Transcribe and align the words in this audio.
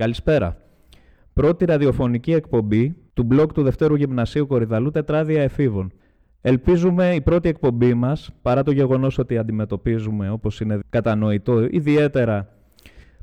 Καλησπέρα. 0.00 0.56
Πρώτη 1.32 1.64
ραδιοφωνική 1.64 2.32
εκπομπή 2.32 2.96
του 3.14 3.22
μπλοκ 3.22 3.52
του 3.52 3.62
Δευτέρου 3.62 3.94
Γυμνασίου 3.94 4.46
Κορυδαλού 4.46 4.90
Τετράδια 4.90 5.42
Εφήβων. 5.42 5.92
Ελπίζουμε 6.40 7.14
η 7.14 7.20
πρώτη 7.20 7.48
εκπομπή 7.48 7.94
μας, 7.94 8.30
παρά 8.42 8.62
το 8.62 8.70
γεγονός 8.70 9.18
ότι 9.18 9.38
αντιμετωπίζουμε, 9.38 10.30
όπως 10.30 10.60
είναι 10.60 10.78
κατανοητό, 10.90 11.66
ιδιαίτερα 11.70 12.48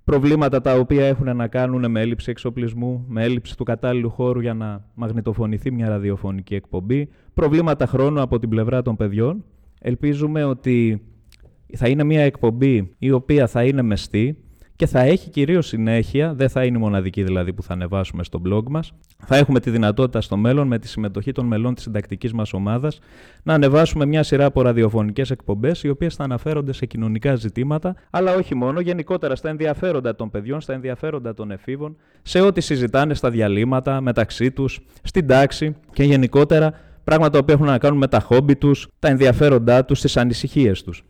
προβλήματα 0.03 0.61
τα 0.61 0.75
οποία 0.79 1.05
έχουν 1.05 1.35
να 1.35 1.47
κάνουν 1.47 1.91
με 1.91 2.01
έλλειψη 2.01 2.31
εξοπλισμού, 2.31 3.05
με 3.07 3.23
έλλειψη 3.23 3.57
του 3.57 3.63
κατάλληλου 3.63 4.09
χώρου 4.09 4.39
για 4.39 4.53
να 4.53 4.85
μαγνητοφωνηθεί 4.93 5.71
μια 5.71 5.89
ραδιοφωνική 5.89 6.55
εκπομπή, 6.55 7.09
προβλήματα 7.33 7.85
χρόνου 7.85 8.21
από 8.21 8.39
την 8.39 8.49
πλευρά 8.49 8.81
των 8.81 8.95
παιδιών. 8.95 9.43
Ελπίζουμε 9.79 10.43
ότι 10.43 11.01
θα 11.73 11.87
είναι 11.87 12.03
μια 12.03 12.21
εκπομπή 12.21 12.95
η 12.97 13.11
οποία 13.11 13.47
θα 13.47 13.63
είναι 13.63 13.81
μεστή, 13.81 14.41
και 14.77 14.85
θα 14.85 14.99
έχει 14.99 15.29
κυρίως 15.29 15.67
συνέχεια, 15.67 16.33
δεν 16.33 16.49
θα 16.49 16.65
είναι 16.65 16.77
η 16.77 16.81
μοναδική 16.81 17.23
δηλαδή 17.23 17.53
που 17.53 17.63
θα 17.63 17.73
ανεβάσουμε 17.73 18.23
στο 18.23 18.41
blog 18.45 18.63
μας. 18.69 18.93
Θα 19.25 19.37
έχουμε 19.37 19.59
τη 19.59 19.69
δυνατότητα 19.69 20.21
στο 20.21 20.37
μέλλον 20.37 20.67
με 20.67 20.79
τη 20.79 20.87
συμμετοχή 20.87 21.31
των 21.31 21.45
μελών 21.45 21.73
της 21.73 21.83
συντακτικής 21.83 22.33
μας 22.33 22.53
ομάδας 22.53 22.99
να 23.43 23.53
ανεβάσουμε 23.53 24.05
μια 24.05 24.23
σειρά 24.23 24.45
από 24.45 24.61
ραδιοφωνικές 24.61 25.31
εκπομπές 25.31 25.83
οι 25.83 25.89
οποίες 25.89 26.15
θα 26.15 26.23
αναφέρονται 26.23 26.73
σε 26.73 26.85
κοινωνικά 26.85 27.35
ζητήματα, 27.35 27.95
αλλά 28.09 28.35
όχι 28.35 28.55
μόνο, 28.55 28.79
γενικότερα 28.79 29.35
στα 29.35 29.49
ενδιαφέροντα 29.49 30.15
των 30.15 30.29
παιδιών, 30.29 30.61
στα 30.61 30.73
ενδιαφέροντα 30.73 31.33
των 31.33 31.51
εφήβων, 31.51 31.97
σε 32.21 32.41
ό,τι 32.41 32.61
συζητάνε 32.61 33.13
στα 33.13 33.29
διαλύματα, 33.29 34.01
μεταξύ 34.01 34.51
τους, 34.51 34.79
στην 35.03 35.27
τάξη 35.27 35.75
και 35.93 36.03
γενικότερα 36.03 36.73
πράγματα 37.03 37.43
που 37.43 37.51
έχουν 37.51 37.65
να 37.65 37.77
κάνουν 37.77 37.97
με 37.97 38.07
τα 38.07 38.19
χόμπι 38.19 38.55
τους, 38.55 38.87
τα 38.99 39.07
ενδιαφέροντά 39.07 39.85
τους, 39.85 40.01
τις 40.01 40.17
ανησυχίες 40.17 40.83
τους. 40.83 41.03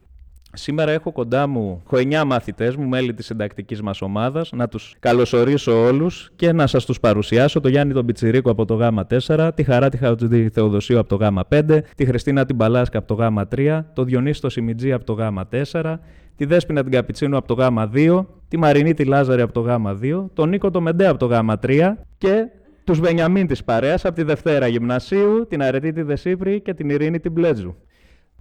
Σήμερα 0.58 0.92
έχω 0.92 1.12
κοντά 1.12 1.48
μου 1.48 1.84
9 1.92 2.24
μαθητές 2.26 2.76
μου, 2.76 2.88
μέλη 2.88 3.14
της 3.14 3.26
συντακτικής 3.26 3.82
μας 3.82 4.02
ομάδας, 4.02 4.52
να 4.52 4.68
τους 4.68 4.96
καλωσορίσω 5.00 5.86
όλους 5.86 6.32
και 6.36 6.52
να 6.52 6.68
σας 6.68 6.86
τους 6.86 7.00
παρουσιάσω. 7.00 7.60
Το 7.60 7.70
Γιάννη 7.70 7.94
τον 7.94 8.06
Πιτσιρίκο 8.06 8.52
από 8.52 8.66
το 8.66 8.74
ΓΑΜΑ 8.74 9.08
4, 9.28 9.52
τη 9.56 9.64
Χαρά 9.64 9.90
τη 9.90 9.98
Χαουτζή 9.98 10.50
Θεοδοσίου 10.50 11.00
από 11.00 11.10
το 11.10 11.16
ΓΑΜΑ 11.16 11.48
5, 11.50 11.82
τη 11.96 12.06
Χριστίνα 12.06 12.46
την 12.46 12.58
Παλάσκα 12.58 12.98
από 12.98 13.08
το 13.08 13.14
ΓΑΜΑ 13.14 13.48
3, 13.56 13.84
το 13.94 14.04
Διονύσης 14.04 14.40
το 14.40 14.50
Σιμιτζή 14.50 14.92
από 14.92 15.06
το 15.06 15.14
ΓΑΜΑ 15.14 15.48
4, 15.72 15.96
τη 16.36 16.46
Δέσποινα 16.46 16.84
την 16.84 16.92
Καπιτσίνου 16.92 17.38
από 17.38 17.48
το 17.48 17.54
ΓΑΜΑ 17.54 17.92
2, 17.94 18.26
τη 18.48 18.58
Μαρινή 18.58 18.94
τη 18.94 19.06
Λάζαρη 19.06 19.42
από 19.42 19.54
το 19.54 19.60
ΓΑΜΑ 19.60 20.00
2, 20.02 20.26
τον 20.34 20.50
Νίκο 20.50 20.72
το 20.72 20.82
Μεντέ 20.82 21.08
από 21.08 21.20
το 21.20 21.26
ΓΑΜΑ 21.26 21.60
3 21.64 21.92
και 22.18 22.46
τους 22.84 23.00
Βενιαμίν 23.00 23.48
της 23.48 23.64
παρέας 23.64 24.06
από 24.06 24.16
τη 24.16 24.24
Δευτέρα 24.24 24.68
Γυμνασίου, 24.68 25.46
την 25.50 25.64
Αρετή 25.64 25.92
τη 25.92 26.02
Δεσίπρη 26.02 26.62
και 26.62 26.74
την 26.74 26.90
Ειρήνη 26.90 27.20
την 27.20 27.32
Μπλέτζου. 27.32 27.76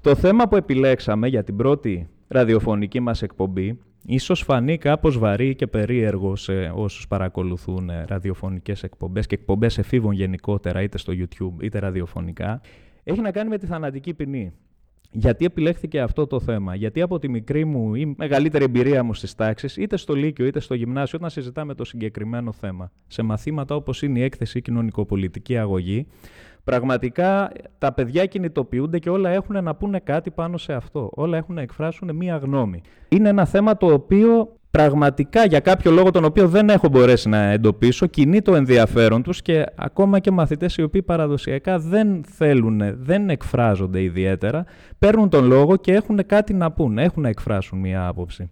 Το 0.06 0.14
θέμα 0.14 0.48
που 0.48 0.56
επιλέξαμε 0.56 1.28
για 1.28 1.44
την 1.44 1.56
πρώτη 1.56 2.08
ραδιοφωνική 2.28 3.00
μας 3.00 3.22
εκπομπή 3.22 3.78
ίσως 4.06 4.42
φανεί 4.42 4.78
κάπως 4.78 5.18
βαρύ 5.18 5.54
και 5.54 5.66
περίεργο 5.66 6.36
σε 6.36 6.72
όσους 6.74 7.06
παρακολουθούν 7.06 7.90
ραδιοφωνικές 8.06 8.82
εκπομπές 8.82 9.26
και 9.26 9.34
εκπομπές 9.34 9.78
εφήβων 9.78 10.12
γενικότερα 10.12 10.82
είτε 10.82 10.98
στο 10.98 11.12
YouTube 11.16 11.62
είτε 11.62 11.78
ραδιοφωνικά 11.78 12.60
έχει 13.02 13.20
να 13.20 13.30
κάνει 13.30 13.48
με 13.48 13.58
τη 13.58 13.66
θανατική 13.66 14.14
ποινή. 14.14 14.52
Γιατί 15.12 15.44
επιλέχθηκε 15.44 16.00
αυτό 16.00 16.26
το 16.26 16.40
θέμα, 16.40 16.74
Γιατί 16.74 17.00
από 17.00 17.18
τη 17.18 17.28
μικρή 17.28 17.64
μου 17.64 17.94
ή 17.94 18.14
μεγαλύτερη 18.16 18.64
εμπειρία 18.64 19.02
μου 19.02 19.14
στις 19.14 19.34
τάξεις, 19.34 19.76
είτε 19.76 19.96
στο 19.96 20.14
Λύκειο 20.14 20.46
είτε 20.46 20.60
στο 20.60 20.74
Γυμνάσιο, 20.74 21.18
όταν 21.18 21.30
συζητάμε 21.30 21.74
το 21.74 21.84
συγκεκριμένο 21.84 22.52
θέμα, 22.52 22.92
σε 23.06 23.22
μαθήματα 23.22 23.74
όπως 23.74 24.02
είναι 24.02 24.18
η 24.18 24.22
έκθεση 24.22 24.60
κοινωνικοπολιτική 24.60 25.58
αγωγή, 25.58 26.06
Πραγματικά 26.66 27.50
τα 27.78 27.92
παιδιά 27.92 28.26
κινητοποιούνται 28.26 28.98
και 28.98 29.10
όλα 29.10 29.30
έχουν 29.30 29.64
να 29.64 29.74
πούνε 29.74 30.00
κάτι 30.00 30.30
πάνω 30.30 30.56
σε 30.56 30.72
αυτό. 30.72 31.10
Όλα 31.14 31.36
έχουν 31.36 31.54
να 31.54 31.60
εκφράσουν 31.60 32.16
μία 32.16 32.36
γνώμη. 32.36 32.80
Είναι 33.08 33.28
ένα 33.28 33.44
θέμα 33.44 33.76
το 33.76 33.92
οποίο 33.92 34.56
πραγματικά 34.70 35.44
για 35.44 35.60
κάποιο 35.60 35.90
λόγο 35.90 36.10
τον 36.10 36.24
οποίο 36.24 36.48
δεν 36.48 36.68
έχω 36.68 36.88
μπορέσει 36.88 37.28
να 37.28 37.38
εντοπίσω 37.38 38.06
κινεί 38.06 38.42
το 38.42 38.54
ενδιαφέρον 38.54 39.22
τους 39.22 39.42
και 39.42 39.64
ακόμα 39.74 40.18
και 40.18 40.30
μαθητές 40.30 40.76
οι 40.76 40.82
οποίοι 40.82 41.02
παραδοσιακά 41.02 41.78
δεν 41.78 42.24
θέλουν, 42.24 42.82
δεν 42.98 43.30
εκφράζονται 43.30 44.02
ιδιαίτερα, 44.02 44.64
παίρνουν 44.98 45.28
τον 45.28 45.44
λόγο 45.46 45.76
και 45.76 45.92
έχουν 45.92 46.26
κάτι 46.26 46.54
να 46.54 46.72
πούνε, 46.72 47.02
έχουν 47.02 47.22
να 47.22 47.28
εκφράσουν 47.28 47.78
μία 47.78 48.06
άποψη. 48.06 48.50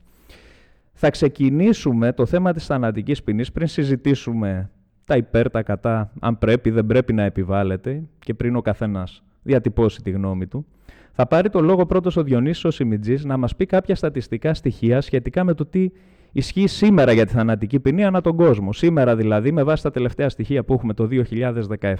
Θα 0.92 1.10
ξεκινήσουμε 1.10 2.12
το 2.12 2.26
θέμα 2.26 2.52
της 2.52 2.66
θανατικής 2.66 3.22
ποινής 3.22 3.52
πριν 3.52 3.66
συζητήσουμε 3.66 4.70
τα 5.04 5.16
υπέρ, 5.16 5.50
τα 5.50 5.62
κατά, 5.62 6.10
αν 6.20 6.38
πρέπει, 6.38 6.70
δεν 6.70 6.86
πρέπει 6.86 7.12
να 7.12 7.22
επιβάλλεται 7.22 8.02
και 8.18 8.34
πριν 8.34 8.56
ο 8.56 8.60
καθένας 8.60 9.22
διατυπώσει 9.42 10.02
τη 10.02 10.10
γνώμη 10.10 10.46
του. 10.46 10.66
Θα 11.12 11.26
πάρει 11.26 11.50
το 11.50 11.60
λόγο 11.60 11.86
πρώτος 11.86 12.16
ο 12.16 12.22
Διονύσης 12.22 12.64
ο 12.64 12.70
Σιμιτζής 12.70 13.24
να 13.24 13.36
μας 13.36 13.56
πει 13.56 13.66
κάποια 13.66 13.94
στατιστικά 13.94 14.54
στοιχεία 14.54 15.00
σχετικά 15.00 15.44
με 15.44 15.54
το 15.54 15.66
τι 15.66 15.90
ισχύει 16.32 16.66
σήμερα 16.66 17.12
για 17.12 17.26
τη 17.26 17.32
θανατική 17.32 17.80
ποινή 17.80 18.04
ανά 18.04 18.20
τον 18.20 18.36
κόσμο. 18.36 18.72
Σήμερα 18.72 19.16
δηλαδή, 19.16 19.52
με 19.52 19.62
βάση 19.62 19.82
τα 19.82 19.90
τελευταία 19.90 20.28
στοιχεία 20.28 20.64
που 20.64 20.72
έχουμε 20.72 20.94
το 20.94 21.08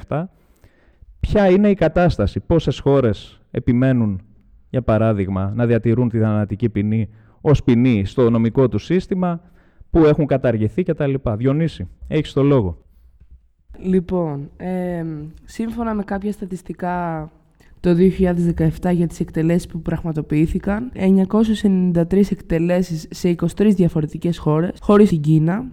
2017, 0.09 0.25
ποια 1.21 1.51
είναι 1.51 1.71
η 1.71 1.75
κατάσταση, 1.75 2.41
πόσες 2.41 2.79
χώρες 2.79 3.41
επιμένουν, 3.51 4.21
για 4.71 4.83
παράδειγμα, 4.83 5.53
να 5.55 5.67
διατηρούν 5.67 6.09
τη 6.09 6.19
θανατική 6.19 6.69
ποινή 6.69 7.09
ως 7.41 7.63
ποινή 7.63 8.05
στο 8.05 8.31
νομικό 8.31 8.69
τους 8.69 8.85
σύστημα, 8.85 9.41
που 9.91 10.05
έχουν 10.05 10.27
καταργηθεί 10.27 10.83
κτλ. 10.83 11.15
Διονύση, 11.37 11.89
έχεις 12.09 12.33
το 12.33 12.43
λόγο. 12.43 12.84
Λοιπόν, 13.79 14.51
ε, 14.57 15.05
σύμφωνα 15.45 15.95
με 15.95 16.03
κάποια 16.03 16.33
στατιστικά 16.33 17.31
το 17.81 17.95
2017 17.95 18.93
για 18.93 19.07
τις 19.07 19.21
εκτελέσεις 19.21 19.67
που 19.67 19.81
πραγματοποιήθηκαν, 19.81 20.91
993 20.95 22.31
εκτελέσεις 22.31 23.07
σε 23.11 23.29
23 23.29 23.75
διαφορετικές 23.75 24.39
χώρες, 24.39 24.71
χωρίς 24.81 25.09
την 25.09 25.21
Κίνα, 25.21 25.65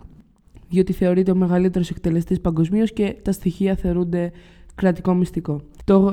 διότι 0.69 0.93
θεωρείται 0.93 1.31
ο 1.31 1.35
μεγαλύτερος 1.35 1.89
εκτελεστής 1.89 2.41
παγκοσμίως 2.41 2.93
και 2.93 3.15
τα 3.21 3.31
στοιχεία 3.31 3.75
θεωρούνται 3.75 4.31
κρατικό 4.75 5.13
μυστικό. 5.13 5.61
Το 5.83 6.11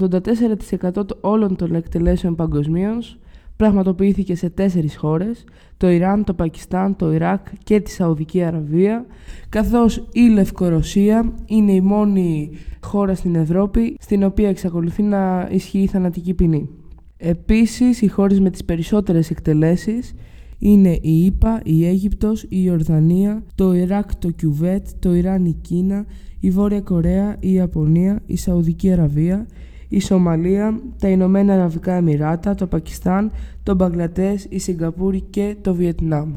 84% 0.93 1.03
όλων 1.21 1.57
των 1.57 1.75
εκτελέσεων 1.75 2.35
παγκοσμίως 2.35 3.19
πραγματοποιήθηκε 3.59 4.35
σε 4.35 4.51
τέσσερις 4.51 4.97
χώρες, 4.97 5.45
το 5.77 5.91
Ιράν, 5.91 6.25
το 6.25 6.35
Πακιστάν, 6.35 6.97
το 6.97 7.13
Ιράκ 7.13 7.47
και 7.65 7.81
τη 7.81 7.91
Σαουδική 7.91 8.43
Αραβία, 8.43 9.07
καθώς 9.49 10.09
η 10.13 10.29
Λευκορωσία 10.29 11.33
είναι 11.47 11.73
η 11.73 11.81
μόνη 11.81 12.51
χώρα 12.81 13.15
στην 13.15 13.35
Ευρώπη 13.35 13.97
στην 14.01 14.23
οποία 14.23 14.49
εξακολουθεί 14.49 15.03
να 15.03 15.49
ισχύει 15.51 15.79
η 15.79 15.87
θανατική 15.87 16.35
ποινή. 16.35 16.69
Επίσης, 17.17 18.01
οι 18.03 18.09
χώρες 18.09 18.41
με 18.41 18.51
τις 18.51 18.65
περισσότερες 18.65 19.31
εκτελέσεις 19.31 20.15
είναι 20.59 20.99
η 21.01 21.25
ΙΠΑ, 21.25 21.61
η 21.65 21.87
Αίγυπτος, 21.87 22.43
η 22.43 22.47
Ιορδανία, 22.49 23.45
το 23.55 23.73
Ιράκ, 23.73 24.17
το 24.17 24.31
Κιουβέτ, 24.31 24.87
το 24.99 25.15
Ιράν, 25.15 25.45
η 25.45 25.57
Κίνα, 25.61 26.07
η 26.41 26.51
Βόρεια 26.51 26.81
Κορέα, 26.81 27.37
η 27.41 27.53
Ιαπωνία, 27.53 28.23
η 28.27 28.37
Σαουδική 28.37 28.93
Αραβία, 28.93 29.47
η 29.89 30.01
Σομαλία, 30.01 30.81
τα 30.99 31.09
Ηνωμένα 31.09 31.55
Αραβικά 31.55 31.93
Εμμυράτα, 31.93 32.55
το 32.55 32.67
Πακιστάν, 32.67 33.33
το 33.63 33.75
Μπαγκλατές, 33.75 34.47
η 34.49 34.59
Σιγκαπούρη 34.59 35.21
και 35.21 35.57
το 35.61 35.75
Βιετνάμ. 35.75 36.35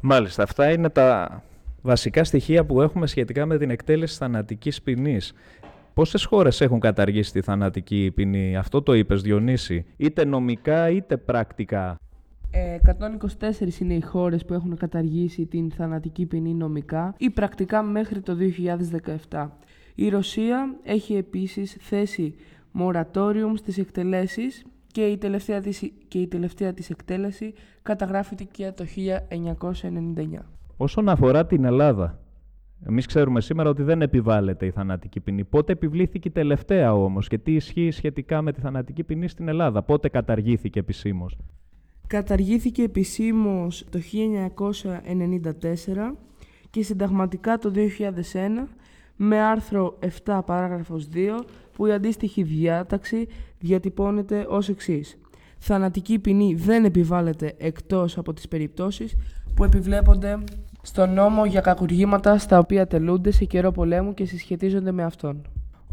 Μάλιστα, 0.00 0.42
αυτά 0.42 0.72
είναι 0.72 0.88
τα 0.88 1.42
βασικά 1.82 2.24
στοιχεία 2.24 2.64
που 2.64 2.82
έχουμε 2.82 3.06
σχετικά 3.06 3.46
με 3.46 3.58
την 3.58 3.70
εκτέλεση 3.70 4.16
θανατικής 4.16 4.82
ποινής. 4.82 5.32
Πόσες 5.94 6.24
χώρες 6.24 6.60
έχουν 6.60 6.80
καταργήσει 6.80 7.32
τη 7.32 7.40
θανατική 7.40 8.12
ποινή, 8.14 8.56
αυτό 8.56 8.82
το 8.82 8.94
είπες 8.94 9.22
Διονύση, 9.22 9.84
είτε 9.96 10.24
νομικά 10.24 10.90
είτε 10.90 11.16
πρακτικά. 11.16 11.96
124 12.50 13.60
ε, 13.60 13.66
είναι 13.80 13.94
οι 13.94 14.00
χώρες 14.00 14.44
που 14.44 14.54
έχουν 14.54 14.76
καταργήσει 14.76 15.46
την 15.46 15.70
θανατική 15.70 16.26
ποινή 16.26 16.54
νομικά 16.54 17.14
ή 17.18 17.30
πρακτικά 17.30 17.82
μέχρι 17.82 18.20
το 18.20 18.36
2017. 19.30 19.48
Η 19.94 20.08
Ρωσία 20.08 20.76
έχει 20.82 21.16
επίσης 21.16 21.76
θέσει 21.80 22.34
μορατόριουμ 22.76 23.54
στις 23.54 23.78
εκτελέσεις 23.78 24.64
και 24.86 25.06
η 25.06 25.16
τελευταία 25.16 25.60
της, 25.60 25.92
και 26.08 26.18
η 26.18 26.26
τελευταία 26.26 26.72
της 26.72 26.90
εκτέλεση 26.90 27.54
καταγράφηκε 27.82 28.72
το 28.76 28.84
1999. 28.84 30.44
Όσον 30.76 31.08
αφορά 31.08 31.46
την 31.46 31.64
Ελλάδα, 31.64 32.20
Εμείς 32.86 33.06
ξέρουμε 33.06 33.40
σήμερα 33.40 33.70
ότι 33.70 33.82
δεν 33.82 34.02
επιβάλλεται 34.02 34.66
η 34.66 34.70
θανατική 34.70 35.20
ποινή. 35.20 35.44
Πότε 35.44 35.72
επιβλήθηκε 35.72 36.28
η 36.28 36.30
τελευταία 36.30 36.94
όμως 36.94 37.28
και 37.28 37.38
τι 37.38 37.54
ισχύει 37.54 37.90
σχετικά 37.90 38.42
με 38.42 38.52
τη 38.52 38.60
θανατική 38.60 39.04
ποινή 39.04 39.28
στην 39.28 39.48
Ελλάδα, 39.48 39.82
πότε 39.82 40.08
καταργήθηκε 40.08 40.78
επισήμως; 40.78 41.38
Καταργήθηκε 42.06 42.82
επισήμως 42.82 43.84
το 43.90 43.98
1994 43.98 46.16
και 46.70 46.82
συνταγματικά 46.82 47.58
το 47.58 47.72
2001 47.74 48.68
με 49.16 49.40
άρθρο 49.40 49.98
7 50.24 50.40
παράγραφος 50.46 51.08
2 51.14 51.44
που 51.72 51.86
η 51.86 51.92
αντίστοιχη 51.92 52.42
διάταξη 52.42 53.28
διατυπώνεται 53.58 54.46
ως 54.48 54.68
εξής. 54.68 55.18
Θανατική 55.58 56.18
ποινή 56.18 56.54
δεν 56.54 56.84
επιβάλλεται 56.84 57.54
εκτός 57.58 58.18
από 58.18 58.32
τις 58.32 58.48
περιπτώσεις 58.48 59.16
που 59.54 59.64
επιβλέπονται 59.64 60.38
στο 60.82 61.06
νόμο 61.06 61.46
για 61.46 61.60
κακουργήματα 61.60 62.38
στα 62.38 62.58
οποία 62.58 62.86
τελούνται 62.86 63.30
σε 63.30 63.44
καιρό 63.44 63.70
πολέμου 63.70 64.14
και 64.14 64.24
συσχετίζονται 64.24 64.92
με 64.92 65.02
αυτόν. 65.02 65.42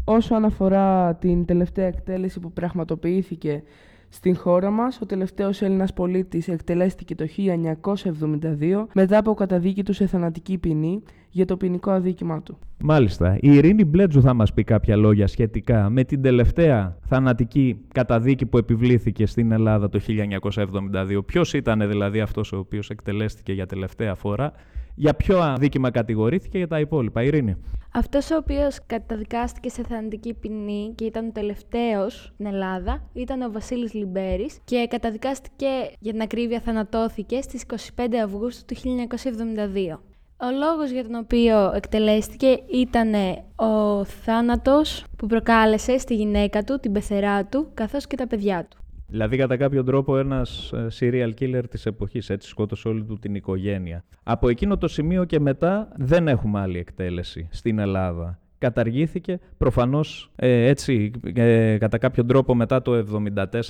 Όσο 0.04 0.34
αναφορά 0.34 1.14
την 1.14 1.44
τελευταία 1.44 1.86
εκτέλεση 1.86 2.40
που 2.40 2.52
πραγματοποιήθηκε 2.52 3.62
στην 4.08 4.36
χώρα 4.36 4.70
μας, 4.70 5.00
ο 5.00 5.06
τελευταίος 5.06 5.62
Έλληνας 5.62 5.92
πολίτης 5.92 6.48
εκτελέστηκε 6.48 7.14
το 7.14 7.26
1972 7.36 8.86
μετά 8.92 9.18
από 9.18 9.34
καταδίκη 9.34 9.82
του 9.82 9.92
σε 9.92 10.06
θανατική 10.06 10.58
ποινή 10.58 11.02
για 11.34 11.44
το 11.44 11.56
ποινικό 11.56 11.90
αδίκημά 11.90 12.42
του. 12.42 12.58
Μάλιστα. 12.78 13.36
Η 13.40 13.54
Ειρήνη 13.54 13.84
Μπλέτζου 13.84 14.20
θα 14.20 14.34
μας 14.34 14.52
πει 14.52 14.64
κάποια 14.64 14.96
λόγια 14.96 15.26
σχετικά 15.26 15.90
με 15.90 16.04
την 16.04 16.22
τελευταία 16.22 16.98
θανατική 17.00 17.80
καταδίκη 17.92 18.46
που 18.46 18.58
επιβλήθηκε 18.58 19.26
στην 19.26 19.52
Ελλάδα 19.52 19.88
το 19.88 20.00
1972. 20.00 21.26
Ποιος 21.26 21.52
ήταν 21.52 21.88
δηλαδή 21.88 22.20
αυτός 22.20 22.52
ο 22.52 22.58
οποίος 22.58 22.90
εκτελέστηκε 22.90 23.52
για 23.52 23.66
τελευταία 23.66 24.14
φορά, 24.14 24.52
για 24.94 25.14
ποιο 25.14 25.38
αδίκημα 25.38 25.90
κατηγορήθηκε; 25.90 26.58
Για 26.58 26.68
τα 26.68 26.80
υπόλοιπα. 26.80 27.22
Ειρήνη. 27.22 27.56
Αυτός 27.92 28.30
ο 28.30 28.36
οποίος 28.36 28.78
καταδικάστηκε 28.86 29.68
σε 29.68 29.82
θανατική 29.82 30.34
ποινή 30.34 30.92
και 30.94 31.04
ήταν 31.04 31.26
ο 31.26 31.30
τελευταίος 31.32 32.32
στην 32.34 32.46
Ελλάδα 32.46 33.02
ήταν 33.12 33.42
ο 33.42 33.50
Βασίλης 33.50 33.94
Λιμπέρης 33.94 34.58
και 34.64 34.86
καταδικάστηκε 34.90 35.66
για 35.98 36.12
την 36.12 36.20
ακρίβεια 36.20 36.60
θανατώθηκε 36.60 37.40
στις 37.40 37.64
25 37.96 38.04
Αυγούστου 38.24 38.74
του 38.74 38.80
1972. 38.80 40.13
Ο 40.46 40.50
λόγος 40.50 40.90
για 40.90 41.02
τον 41.02 41.14
οποίο 41.14 41.72
εκτελέστηκε 41.74 42.58
ήταν 42.72 43.12
ο 43.56 44.04
θάνατος 44.04 45.04
που 45.16 45.26
προκάλεσε 45.26 45.98
στη 45.98 46.14
γυναίκα 46.14 46.62
του, 46.62 46.78
την 46.80 46.92
πεθερά 46.92 47.44
του, 47.44 47.70
καθώς 47.74 48.06
και 48.06 48.16
τα 48.16 48.26
παιδιά 48.26 48.66
του. 48.70 48.76
Δηλαδή, 49.08 49.36
κατά 49.36 49.56
κάποιο 49.56 49.84
τρόπο, 49.84 50.18
ένας 50.18 50.72
ε, 50.72 50.86
serial 51.00 51.30
killer 51.40 51.62
της 51.70 51.86
εποχής. 51.86 52.30
Έτσι, 52.30 52.48
σκότωσε 52.48 52.88
όλη 52.88 53.04
του 53.04 53.18
την 53.18 53.34
οικογένεια. 53.34 54.04
Από 54.22 54.48
εκείνο 54.48 54.78
το 54.78 54.88
σημείο 54.88 55.24
και 55.24 55.40
μετά 55.40 55.88
δεν 55.96 56.28
έχουμε 56.28 56.60
άλλη 56.60 56.78
εκτέλεση 56.78 57.48
στην 57.50 57.78
Ελλάδα. 57.78 58.38
Καταργήθηκε 58.58 59.40
προφανώς 59.56 60.30
ε, 60.36 60.66
έτσι 60.66 61.10
ε, 61.34 61.76
κατά 61.78 61.98
κάποιο 61.98 62.24
τρόπο 62.24 62.54
μετά 62.54 62.82
το 62.82 63.04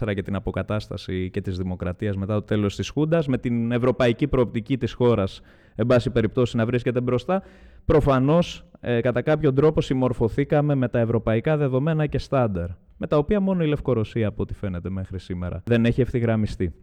1974 0.03 0.15
και 0.15 0.23
την 0.23 0.35
αποκατάσταση 0.35 1.31
και 1.31 1.41
της 1.41 1.57
δημοκρατίας 1.57 2.17
μετά 2.17 2.35
το 2.35 2.43
τέλος 2.43 2.77
της 2.77 2.89
Χούντας 2.89 3.27
με 3.27 3.39
την 3.39 3.73
ευρωπαϊκή 3.73 4.27
προοπτική 4.27 4.79
της 4.79 4.93
χώρας 4.93 5.41
εν 5.75 5.87
πάση 5.87 6.11
περιπτώσει 6.11 6.57
να 6.57 6.67
βρίσκεται 6.67 7.01
μπροστά 7.01 7.43
προφανώς 7.85 8.67
ε, 8.81 9.01
κατά 9.01 9.23
κάποιο 9.23 9.53
τρόπο 9.53 9.81
συμμορφωθήκαμε 9.81 10.75
με 10.75 10.89
τα 10.89 10.99
ευρωπαϊκά 10.99 11.57
δεδομένα 11.57 12.07
και 12.07 12.19
στάνταρ 12.19 12.69
με 12.97 13.07
τα 13.07 13.17
οποία 13.17 13.41
μόνο 13.41 13.65
η 13.65 13.67
Λευκορωσία, 13.67 14.29
από 14.29 14.43
ό,τι 14.43 14.55
φαίνεται 14.55 14.91
μέχρι 14.91 15.19
σήμερα, 15.19 15.63
δεν 15.65 15.85
έχει 15.85 16.01
ευθυγραμμιστεί. 16.01 16.75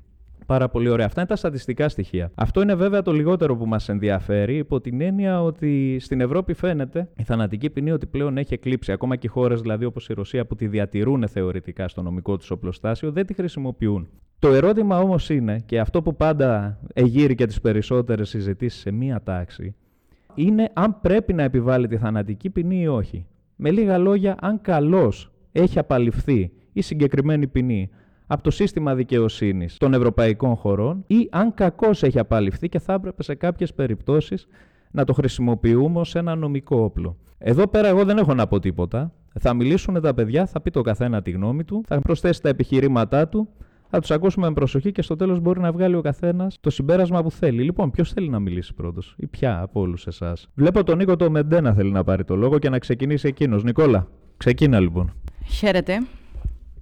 Πάρα 0.45 0.69
πολύ 0.69 0.89
ωραία. 0.89 1.05
Αυτά 1.05 1.19
είναι 1.19 1.29
τα 1.29 1.35
στατιστικά 1.35 1.89
στοιχεία. 1.89 2.31
Αυτό 2.35 2.61
είναι 2.61 2.75
βέβαια 2.75 3.01
το 3.01 3.11
λιγότερο 3.11 3.57
που 3.57 3.65
μας 3.65 3.89
ενδιαφέρει, 3.89 4.57
υπό 4.57 4.81
την 4.81 5.01
έννοια 5.01 5.43
ότι 5.43 5.97
στην 5.99 6.21
Ευρώπη 6.21 6.53
φαίνεται 6.53 7.09
η 7.17 7.23
θανατική 7.23 7.69
ποινή 7.69 7.91
ότι 7.91 8.05
πλέον 8.05 8.37
έχει 8.37 8.53
εκλείψει. 8.53 8.91
Ακόμα 8.91 9.15
και 9.15 9.27
χώρες 9.27 9.61
δηλαδή 9.61 9.85
όπως 9.85 10.09
η 10.09 10.13
Ρωσία 10.13 10.45
που 10.45 10.55
τη 10.55 10.67
διατηρούν 10.67 11.27
θεωρητικά 11.27 11.87
στο 11.87 12.01
νομικό 12.01 12.37
τους 12.37 12.51
οπλοστάσιο 12.51 13.11
δεν 13.11 13.25
τη 13.25 13.33
χρησιμοποιούν. 13.33 14.09
Το 14.41 14.49
ερώτημα 14.53 14.99
όμως 14.99 15.29
είναι, 15.29 15.59
και 15.65 15.79
αυτό 15.79 16.01
που 16.01 16.15
πάντα 16.15 16.79
εγείρει 16.93 17.35
και 17.35 17.45
τις 17.45 17.61
περισσότερες 17.61 18.29
συζητήσεις 18.29 18.79
σε 18.79 18.91
μία 18.91 19.21
τάξη, 19.23 19.75
είναι 20.35 20.69
αν 20.73 21.01
πρέπει 21.01 21.33
να 21.33 21.43
επιβάλλει 21.43 21.87
τη 21.87 21.97
θανατική 21.97 22.49
ποινή 22.49 22.81
ή 22.81 22.87
όχι. 22.87 23.25
Με 23.55 23.71
λίγα 23.71 23.97
λόγια, 23.97 24.35
αν 24.41 24.61
καλώς 24.61 25.31
έχει 25.51 25.79
απαλληφθεί 25.79 26.51
η 26.73 26.81
συγκεκριμένη 26.81 27.47
ποινή 27.47 27.89
από 28.27 28.43
το 28.43 28.51
σύστημα 28.51 28.95
δικαιοσύνης 28.95 29.77
των 29.77 29.93
ευρωπαϊκών 29.93 30.55
χωρών 30.55 31.03
ή 31.07 31.27
αν 31.31 31.53
κακώς 31.53 32.03
έχει 32.03 32.19
απαλληφθεί 32.19 32.69
και 32.69 32.79
θα 32.79 32.93
έπρεπε 32.93 33.23
σε 33.23 33.35
κάποιες 33.35 33.73
περιπτώσεις 33.73 34.47
να 34.91 35.03
το 35.03 35.13
χρησιμοποιούμε 35.13 35.99
ως 35.99 36.15
ένα 36.15 36.35
νομικό 36.35 36.77
όπλο. 36.83 37.17
Εδώ 37.37 37.67
πέρα 37.67 37.87
εγώ 37.87 38.05
δεν 38.05 38.17
έχω 38.17 38.33
να 38.33 38.47
πω 38.47 38.59
τίποτα. 38.59 39.13
Θα 39.39 39.53
μιλήσουν 39.53 40.01
τα 40.01 40.13
παιδιά, 40.13 40.45
θα 40.45 40.61
πει 40.61 40.71
το 40.71 40.81
καθένα 40.81 41.21
τη 41.21 41.31
γνώμη 41.31 41.63
του, 41.63 41.83
θα 41.87 41.99
προσθέσει 41.99 42.41
τα 42.41 42.49
επιχειρήματά 42.49 43.27
του, 43.27 43.49
θα 43.91 43.99
τους 43.99 44.11
ακούσουμε 44.11 44.47
με 44.47 44.53
προσοχή 44.53 44.91
και 44.91 45.01
στο 45.01 45.15
τέλος 45.15 45.39
μπορεί 45.39 45.59
να 45.59 45.71
βγάλει 45.71 45.95
ο 45.95 46.01
καθένας 46.01 46.57
το 46.61 46.69
συμπέρασμα 46.69 47.23
που 47.23 47.31
θέλει. 47.31 47.63
Λοιπόν, 47.63 47.91
ποιος 47.91 48.11
θέλει 48.13 48.29
να 48.29 48.39
μιλήσει 48.39 48.73
πρώτος; 48.73 49.15
Ή 49.17 49.27
ποια 49.27 49.61
από 49.61 49.79
όλους 49.79 50.07
εσάς; 50.07 50.49
Βλέπω 50.53 50.83
τον 50.83 50.97
Νίκο 50.97 51.15
το 51.15 51.31
Μεντένα 51.31 51.73
θέλει 51.73 51.91
να 51.91 52.03
πάρει 52.03 52.23
το 52.23 52.35
λόγο 52.35 52.59
και 52.59 52.69
να 52.69 52.79
ξεκινήσει 52.79 53.27
εκείνος. 53.27 53.63
Νικόλα, 53.63 54.07
ξεκίνα 54.37 54.79
λοιπόν. 54.79 55.13
Χαίρετε. 55.45 55.97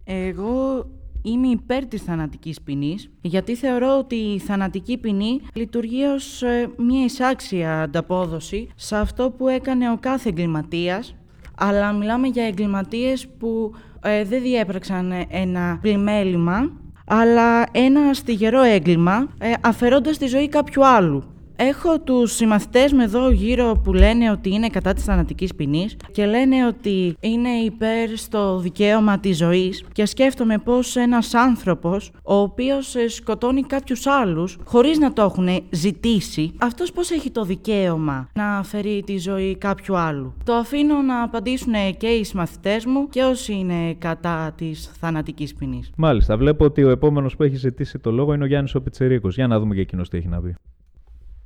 Εγώ 0.04 0.86
είμαι 1.22 1.48
υπέρ 1.48 1.86
της 1.86 2.02
θανατικής 2.02 2.62
ποινής, 2.62 3.10
γιατί 3.22 3.56
θεωρώ 3.56 3.98
ότι 3.98 4.16
η 4.16 4.40
θανατική 4.40 4.98
ποινή 4.98 5.40
λειτουργεί 5.54 6.04
ως 6.04 6.42
ε, 6.42 6.70
μια 6.78 7.04
εισάξια 7.04 7.82
ανταπόδοση 7.82 8.68
σε 8.76 8.98
αυτό 8.98 9.32
που 9.38 9.48
έκανε 9.48 9.92
ο 9.92 9.98
κάθε 10.00 10.30
εγκληματίας, 10.30 11.16
αλλά 11.58 11.94
μιλάμε 11.94 12.28
για 12.28 12.46
εγκληματίες 12.46 13.28
που 13.28 13.74
ε, 14.02 14.24
δεν 14.24 14.42
διέπραξαν 14.42 15.12
ένα 15.30 15.78
πλημέλημα, 15.82 16.72
αλλά 17.12 17.66
ένα 17.72 18.14
στιγερό 18.14 18.62
έγκλημα, 18.62 19.28
ε, 19.38 19.52
αφαιρώντας 19.62 20.18
τη 20.18 20.28
ζωή 20.28 20.50
κάποιου 20.50 20.86
άλλου. 20.86 21.24
Έχω 21.62 22.00
τους 22.00 22.32
συμμαθητές 22.32 22.94
με 22.94 23.04
εδώ 23.04 23.30
γύρω 23.30 23.82
που 23.84 23.94
λένε 23.94 24.32
ότι 24.32 24.50
είναι 24.50 24.68
κατά 24.68 24.94
της 24.94 25.04
θανατικής 25.04 25.56
ποινής 25.56 25.96
και 26.12 26.26
λένε 26.26 26.68
ότι 26.68 27.16
είναι 27.20 27.50
υπέρ 27.50 28.18
στο 28.18 28.60
δικαίωμα 28.60 29.20
της 29.20 29.38
ζωής. 29.38 29.84
Και 29.92 30.06
σκέφτομαι 30.06 30.58
πώ 30.58 30.74
ένας 30.96 31.34
άνθρωπος, 31.34 32.12
ο 32.24 32.36
οποίος 32.36 32.96
ε, 32.96 33.08
σκοτώνει 33.08 33.62
κάποιους 33.62 34.08
άλλους 34.08 34.58
χωρίς 34.64 34.98
να 34.98 35.14
το 35.14 35.22
έχουν 35.22 35.48
ζητήσει, 35.70 36.52
αυτός 36.58 36.92
πώς 36.92 37.12
έχει 37.12 37.32
το 37.32 37.44
δικαίωμα 37.44 38.30
να 38.34 38.64
φέρει 38.64 39.04
τη 39.06 39.18
ζωή 39.18 39.56
κάποιου 39.56 39.98
άλλου. 39.98 40.34
Το 40.44 40.54
αφήνω 40.54 41.02
να 41.02 41.24
απαντήσουν 41.24 41.74
και 41.98 42.08
οι 42.08 42.24
συμμαθητές 42.24 42.86
μου 42.86 43.10
και 43.10 43.22
όσοι 43.22 43.54
είναι 43.54 43.94
κατά 43.94 44.54
της 44.58 44.92
θανατικής 45.00 45.56
ποινής. 45.56 45.92
Μάλιστα. 45.98 46.38
Βλέπω 46.38 46.66
ότι 46.66 46.84
ο 46.84 46.90
επόμενος 46.90 47.36
που 47.36 47.44
έχει 47.44 47.56
ζητήσει 47.56 48.00
το 48.00 48.12
λόγο 48.12 48.34
είναι 48.34 48.44
ο 48.44 48.48
Γιάννης 48.48 48.76
ο 48.76 48.82
Για 49.30 49.48
να 49.48 49.60
δούμε 49.60 49.76
και 49.76 49.82
εκείνος 49.82 50.10
τι 50.10 50.18
έχει 50.18 50.28
να 50.28 50.42
πει. 50.42 50.56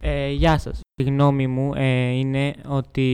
Ε, 0.06 0.32
γεια 0.32 0.58
σας. 0.58 0.80
Η 0.96 1.04
γνώμη 1.04 1.48
μου 1.48 1.74
ε, 1.76 2.10
είναι 2.10 2.56
ότι 2.68 3.12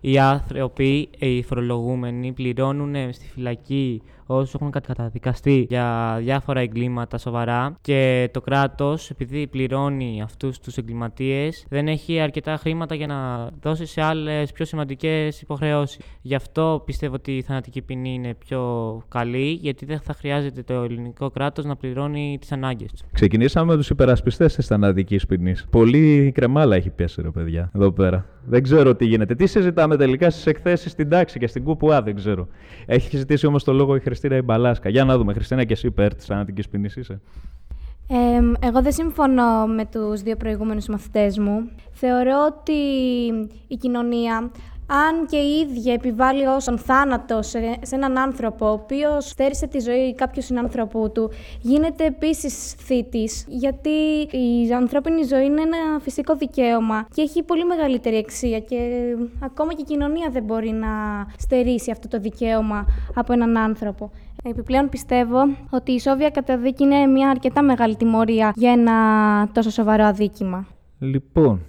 οι 0.00 0.18
άνθρωποι, 0.18 1.08
οι 1.18 1.42
φορολογούμενοι, 1.42 2.32
πληρώνουν 2.32 3.12
στη 3.12 3.26
φυλακή 3.26 4.02
όσους 4.36 4.54
έχουν 4.54 4.70
καταδικαστεί 4.70 5.66
για 5.68 6.16
διάφορα 6.20 6.60
εγκλήματα 6.60 7.18
σοβαρά 7.18 7.76
και 7.80 8.28
το 8.32 8.40
κράτος, 8.40 9.10
επειδή 9.10 9.46
πληρώνει 9.46 10.20
αυτούς 10.22 10.58
τους 10.58 10.76
εγκληματίες, 10.76 11.64
δεν 11.68 11.88
έχει 11.88 12.20
αρκετά 12.20 12.56
χρήματα 12.56 12.94
για 12.94 13.06
να 13.06 13.50
δώσει 13.62 13.86
σε 13.86 14.02
άλλες 14.02 14.52
πιο 14.52 14.64
σημαντικές 14.64 15.40
υποχρεώσεις. 15.40 16.00
Γι' 16.22 16.34
αυτό 16.34 16.82
πιστεύω 16.84 17.14
ότι 17.14 17.36
η 17.36 17.42
θανατική 17.42 17.82
ποινή 17.82 18.14
είναι 18.14 18.34
πιο 18.34 18.62
καλή, 19.08 19.50
γιατί 19.50 19.84
δεν 19.84 20.00
θα 20.00 20.14
χρειάζεται 20.14 20.62
το 20.62 20.74
ελληνικό 20.74 21.30
κράτος 21.30 21.64
να 21.64 21.76
πληρώνει 21.76 22.36
τις 22.40 22.52
ανάγκες 22.52 22.90
τους. 22.90 23.00
Ξεκινήσαμε 23.12 23.72
με 23.72 23.76
τους 23.76 23.90
υπερασπιστές 23.90 24.54
της 24.54 24.66
θανατικής 24.66 25.26
ποινής. 25.26 25.66
Πολύ 25.70 26.32
κρεμάλα 26.34 26.76
έχει 26.76 26.90
πέσει, 26.90 27.22
ρε 27.22 27.30
παιδιά, 27.30 27.70
εδώ 27.74 27.92
πέρα. 27.92 28.26
Δεν 28.46 28.62
ξέρω 28.62 28.94
τι 28.94 29.04
γίνεται. 29.04 29.34
Τι 29.34 29.46
συζητάμε 29.46 29.96
τελικά 29.96 30.30
στις 30.30 30.46
εκθέσεις 30.46 30.92
στην 30.92 31.08
τάξη 31.08 31.38
και 31.38 31.46
στην 31.46 31.64
ΚΟΠΟΑ, 31.64 32.02
δεν 32.02 32.14
ξέρω. 32.14 32.48
Έχει 32.86 33.16
ζητήσει 33.16 33.46
όμως 33.46 33.64
το 33.64 33.72
λόγο 33.72 33.96
η 33.96 34.00
Χριστίνα 34.00 34.21
Ιμπαλάσκα. 34.30 34.88
Για 34.88 35.04
να 35.04 35.16
δούμε, 35.18 35.32
Χριστίνα, 35.32 35.64
και 35.64 35.72
εσύ 35.72 35.86
υπέρ 35.86 36.14
τη 36.14 36.24
θανατική 36.24 36.68
ποινής 36.68 36.96
είσαι. 36.96 37.20
Ε, 38.08 38.66
εγώ 38.66 38.82
δεν 38.82 38.92
συμφωνώ 38.92 39.66
με 39.66 39.84
τους 39.84 40.22
δύο 40.22 40.36
προηγούμενους 40.36 40.86
μαθητές 40.86 41.38
μου. 41.38 41.70
Θεωρώ 41.92 42.46
ότι 42.46 42.72
η 43.68 43.76
κοινωνία 43.76 44.50
αν 44.92 45.26
και 45.26 45.36
η 45.36 45.58
ίδια 45.58 45.92
επιβάλλει 45.92 46.46
ως 46.46 46.68
θάνατο 46.76 47.42
σε, 47.42 47.58
έναν 47.90 48.18
άνθρωπο, 48.18 48.66
ο 48.66 48.72
οποίος 48.72 49.28
στέρισε 49.28 49.66
τη 49.66 49.80
ζωή 49.80 50.14
κάποιου 50.14 50.42
συνάνθρωπου 50.42 51.10
του, 51.14 51.30
γίνεται 51.60 52.04
επίσης 52.04 52.72
θήτης, 52.72 53.44
γιατί 53.48 53.90
η 54.30 54.72
ανθρώπινη 54.72 55.22
ζωή 55.22 55.44
είναι 55.44 55.60
ένα 55.60 55.98
φυσικό 56.00 56.34
δικαίωμα 56.34 57.06
και 57.14 57.22
έχει 57.22 57.42
πολύ 57.42 57.64
μεγαλύτερη 57.64 58.16
αξία 58.16 58.58
και 58.58 58.76
ακόμα 59.40 59.74
και 59.74 59.80
η 59.80 59.84
κοινωνία 59.84 60.28
δεν 60.30 60.42
μπορεί 60.42 60.70
να 60.70 60.88
στερήσει 61.38 61.90
αυτό 61.90 62.08
το 62.08 62.18
δικαίωμα 62.18 62.86
από 63.14 63.32
έναν 63.32 63.56
άνθρωπο. 63.56 64.10
Επιπλέον 64.44 64.88
πιστεύω 64.88 65.38
ότι 65.70 65.92
η 65.92 66.00
σόβια 66.00 66.30
καταδίκη 66.30 66.82
είναι 66.82 67.06
μια 67.06 67.28
αρκετά 67.28 67.62
μεγάλη 67.62 67.96
τιμωρία 67.96 68.52
για 68.54 68.72
ένα 68.72 68.92
τόσο 69.52 69.70
σοβαρό 69.70 70.04
αδίκημα. 70.04 70.66
Λοιπόν, 70.98 71.60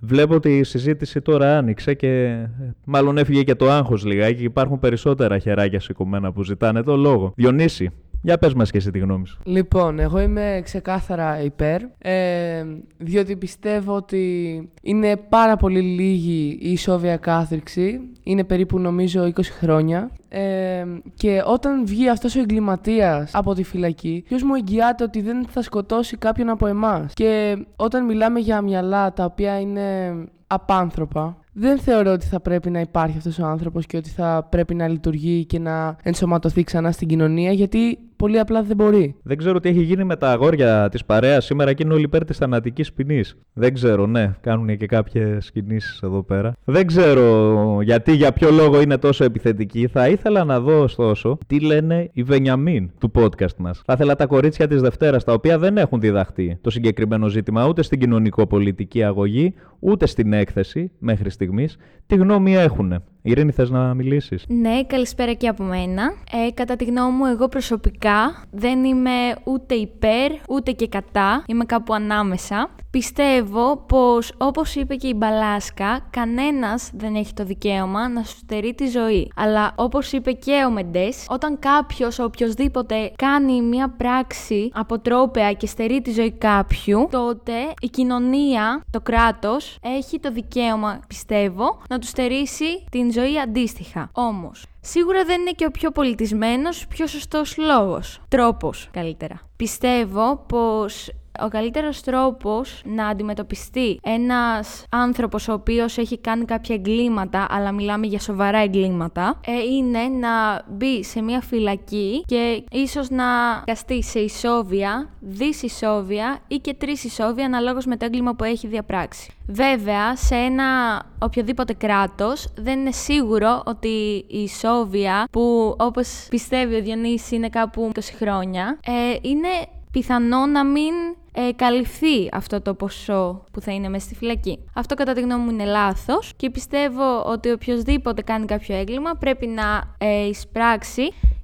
Βλέπω 0.00 0.34
ότι 0.34 0.58
η 0.58 0.64
συζήτηση 0.64 1.20
τώρα 1.20 1.58
άνοιξε 1.58 1.94
και 1.94 2.44
μάλλον 2.84 3.18
έφυγε 3.18 3.42
και 3.42 3.54
το 3.54 3.70
άγχος 3.70 4.04
λιγάκι. 4.04 4.42
Υπάρχουν 4.42 4.78
περισσότερα 4.78 5.38
χεράκια 5.38 5.80
σηκωμένα 5.80 6.32
που 6.32 6.42
ζητάνε 6.42 6.82
το 6.82 6.96
λόγο. 6.96 7.32
Διονύση, 7.36 7.90
για 8.22 8.38
πες 8.38 8.54
μας 8.54 8.70
και 8.70 8.76
εσύ 8.76 8.90
τη 8.90 8.98
γνώμη 8.98 9.26
σου. 9.26 9.38
Λοιπόν, 9.44 9.98
εγώ 9.98 10.20
είμαι 10.20 10.60
ξεκάθαρα 10.64 11.42
υπέρ, 11.42 11.82
ε, 11.98 12.64
διότι 12.98 13.36
πιστεύω 13.36 13.94
ότι 13.94 14.68
είναι 14.82 15.16
πάρα 15.16 15.56
πολύ 15.56 15.80
λίγη 15.80 16.58
η 16.60 16.70
ισόβια 16.70 17.16
κάθριξη, 17.16 18.00
είναι 18.22 18.44
περίπου 18.44 18.78
νομίζω 18.78 19.24
20 19.24 19.42
χρόνια 19.44 20.10
ε, 20.28 20.84
και 21.14 21.42
όταν 21.46 21.86
βγει 21.86 22.08
αυτός 22.08 22.36
ο 22.36 22.40
εγκληματίας 22.40 23.30
από 23.34 23.54
τη 23.54 23.62
φυλακή, 23.62 24.24
ποιος 24.26 24.42
μου 24.42 24.54
εγγυάται 24.54 25.04
ότι 25.04 25.20
δεν 25.20 25.46
θα 25.46 25.62
σκοτώσει 25.62 26.16
κάποιον 26.16 26.48
από 26.48 26.66
εμάς; 26.66 27.12
Και 27.14 27.56
όταν 27.76 28.04
μιλάμε 28.04 28.38
για 28.38 28.60
μυαλά 28.60 29.12
τα 29.12 29.24
οποία 29.24 29.60
είναι 29.60 30.14
απάνθρωπα, 30.46 31.36
δεν 31.52 31.78
θεωρώ 31.78 32.12
ότι 32.12 32.26
θα 32.26 32.40
πρέπει 32.40 32.70
να 32.70 32.80
υπάρχει 32.80 33.16
αυτός 33.16 33.38
ο 33.38 33.46
άνθρωπος 33.46 33.86
και 33.86 33.96
ότι 33.96 34.10
θα 34.10 34.46
πρέπει 34.50 34.74
να 34.74 34.88
λειτουργεί 34.88 35.44
και 35.44 35.58
να 35.58 35.96
ενσωματωθεί 36.02 36.62
ξανά 36.62 36.92
στην 36.92 37.08
κοινωνία, 37.08 37.52
γιατί 37.52 37.98
πολύ 38.16 38.38
απλά 38.38 38.62
δεν 38.62 38.76
μπορεί. 38.76 39.14
Δεν 39.22 39.36
ξέρω 39.36 39.60
τι 39.60 39.68
έχει 39.68 39.82
γίνει 39.82 40.04
με 40.04 40.16
τα 40.16 40.30
αγόρια 40.30 40.88
της 40.88 41.04
παρέας 41.04 41.44
σήμερα 41.44 41.72
και 41.72 41.82
είναι 41.82 41.94
όλοι 41.94 42.02
υπέρ 42.02 42.24
της 42.24 42.36
θανατικής 42.36 42.92
ποινής. 42.92 43.36
Δεν 43.52 43.74
ξέρω, 43.74 44.06
ναι, 44.06 44.34
κάνουν 44.40 44.76
και 44.76 44.86
κάποιες 44.86 45.50
κινήσεις 45.50 46.00
εδώ 46.02 46.22
πέρα. 46.22 46.52
Δεν 46.64 46.86
ξέρω 46.86 47.78
γιατί, 47.82 48.12
για 48.12 48.32
ποιο 48.32 48.50
λόγο 48.50 48.80
είναι 48.80 48.98
τόσο 48.98 49.24
επιθετική. 49.24 49.86
Θα 49.86 50.08
ήθελα 50.08 50.44
να 50.44 50.60
δω, 50.60 50.82
ωστόσο, 50.82 51.38
τι 51.46 51.60
λένε 51.60 52.10
οι 52.12 52.22
Βενιαμίν 52.22 52.90
του 52.98 53.10
podcast 53.14 53.56
μας. 53.56 53.82
Θα 53.84 53.92
ήθελα 53.92 54.14
τα 54.14 54.26
κορίτσια 54.26 54.68
της 54.68 54.80
Δευτέρας, 54.80 55.24
τα 55.24 55.32
οποία 55.32 55.58
δεν 55.58 55.76
έχουν 55.76 56.00
διδαχτεί 56.00 56.58
το 56.60 56.70
συγκεκριμένο 56.70 57.28
ζήτημα 57.28 57.66
ούτε 57.66 57.82
στην 57.82 57.98
κοινωνικο-πολιτική 57.98 59.04
αγωγή, 59.04 59.54
ούτε 59.78 60.06
στην 60.06 60.32
έκθεση 60.32 60.90
μέχρι 60.98 61.30
στιγμής, 61.38 61.76
τι 62.06 62.16
γνώμη 62.16 62.56
έχουν. 62.56 63.02
Ειρήνη, 63.28 63.52
θες 63.52 63.70
να 63.70 63.94
μιλήσεις; 63.94 64.44
Ναι, 64.48 64.84
καλησπέρα 64.86 65.32
και 65.32 65.48
από 65.48 65.64
μένα. 65.64 66.02
Ε, 66.46 66.50
κατά 66.50 66.76
τη 66.76 66.84
γνώμη 66.84 67.16
μου, 67.16 67.26
εγώ 67.26 67.48
προσωπικά 67.48 68.44
δεν 68.50 68.84
είμαι 68.84 69.10
ούτε 69.44 69.74
υπέρ, 69.74 70.32
ούτε 70.48 70.72
και 70.72 70.88
κατά. 70.88 71.44
Είμαι 71.46 71.64
κάπου 71.64 71.94
ανάμεσα. 71.94 72.70
Πιστεύω 72.90 73.84
πως, 73.88 74.32
όπως 74.38 74.74
είπε 74.74 74.94
και 74.94 75.08
η 75.08 75.14
Μπαλάσκα, 75.16 76.06
κανένας 76.10 76.90
δεν 76.94 77.14
έχει 77.14 77.32
το 77.34 77.44
δικαίωμα 77.44 78.08
να 78.08 78.22
σου 78.22 78.36
στερεί 78.36 78.74
τη 78.74 78.86
ζωή. 78.86 79.32
Αλλά 79.36 79.72
όπως 79.76 80.12
είπε 80.12 80.32
και 80.32 80.64
ο 80.66 80.70
Μεντές, 80.70 81.24
όταν 81.28 81.58
κάποιος, 81.58 82.18
οποιοδήποτε 82.18 83.12
κάνει 83.16 83.62
μια 83.62 83.94
πράξη 83.96 84.70
αποτρόπαια 84.74 85.52
και 85.52 85.66
στερεί 85.66 86.00
τη 86.00 86.12
ζωή 86.12 86.30
κάποιου, 86.30 87.08
τότε 87.10 87.52
η 87.80 87.88
κοινωνία, 87.88 88.82
το 88.90 89.00
κράτος, 89.00 89.78
έχει 89.82 90.20
το 90.20 90.32
δικαίωμα, 90.32 91.00
πιστεύω, 91.06 91.80
να 91.88 91.98
του 91.98 92.06
στερήσει 92.06 92.84
την 92.90 93.12
ζωή 93.12 93.17
αντίστοιχα. 93.42 94.10
Όμως, 94.12 94.64
Σίγουρα 94.80 95.24
δεν 95.24 95.40
είναι 95.40 95.50
και 95.50 95.64
ο 95.64 95.70
πιο 95.70 95.90
πολιτισμένος, 95.90 96.86
πιο 96.86 97.06
σωστός 97.06 97.56
λόγος. 97.56 98.20
Τρόπος, 98.28 98.88
καλύτερα. 98.92 99.40
Πιστεύω 99.56 100.44
πως 100.48 101.10
ο 101.44 101.48
καλύτερος 101.48 102.00
τρόπος 102.00 102.82
να 102.84 103.06
αντιμετωπιστεί 103.06 103.98
ένας 104.02 104.84
άνθρωπος 104.90 105.48
ο 105.48 105.52
οποίος 105.52 105.98
έχει 105.98 106.18
κάνει 106.18 106.44
κάποια 106.44 106.74
εγκλήματα, 106.74 107.46
αλλά 107.50 107.72
μιλάμε 107.72 108.06
για 108.06 108.18
σοβαρά 108.18 108.58
εγκλήματα, 108.58 109.40
ε, 109.46 109.52
είναι 109.74 109.98
να 109.98 110.62
μπει 110.68 111.04
σε 111.04 111.22
μια 111.22 111.40
φυλακή 111.40 112.22
και 112.26 112.64
ίσως 112.70 113.10
να 113.10 113.24
καστεί 113.64 114.02
σε 114.02 114.18
ισόβια, 114.18 115.08
δυσισόβια 115.20 116.38
ή 116.48 116.56
και 116.56 116.74
τρεις 116.74 117.04
ισόβια 117.04 117.44
αναλόγως 117.44 117.86
με 117.86 117.96
το 117.96 118.04
έγκλημα 118.04 118.34
που 118.34 118.44
έχει 118.44 118.66
διαπράξει. 118.66 119.32
Βέβαια, 119.46 120.16
σε 120.16 120.34
ένα 120.34 121.00
οποιοδήποτε 121.18 121.72
κράτος 121.72 122.48
δεν 122.56 122.78
είναι 122.78 122.92
σίγουρο 122.92 123.62
ότι 123.66 124.24
η 124.28 124.38
ισόβια 124.38 125.28
που 125.30 125.74
όπως 125.78 126.26
πιστεύει 126.30 126.74
ο 126.74 126.82
Διονύσης 126.82 127.30
είναι 127.30 127.48
κάπου 127.48 127.92
20 127.94 127.98
χρόνια, 128.18 128.78
ε, 128.86 129.16
είναι 129.20 129.48
πιθανό 129.92 130.46
να 130.46 130.64
μην 130.64 130.92
ε, 131.40 131.52
καλυφθεί 131.56 132.28
αυτό 132.32 132.60
το 132.60 132.74
ποσό 132.74 133.44
που 133.52 133.60
θα 133.60 133.72
είναι 133.72 133.88
μέσα 133.88 134.06
στη 134.06 134.14
φυλακή. 134.14 134.58
Αυτό 134.74 134.94
κατά 134.94 135.12
τη 135.12 135.20
γνώμη 135.20 135.42
μου 135.44 135.50
είναι 135.50 135.64
λάθος 135.64 136.32
και 136.36 136.50
πιστεύω 136.50 137.22
ότι 137.26 137.50
οποιοδήποτε 137.50 138.22
κάνει 138.22 138.46
κάποιο 138.46 138.76
έγκλημα 138.76 139.14
πρέπει 139.14 139.46
να 139.46 139.94
ε, 139.98 140.26
εισπράξει 140.26 141.02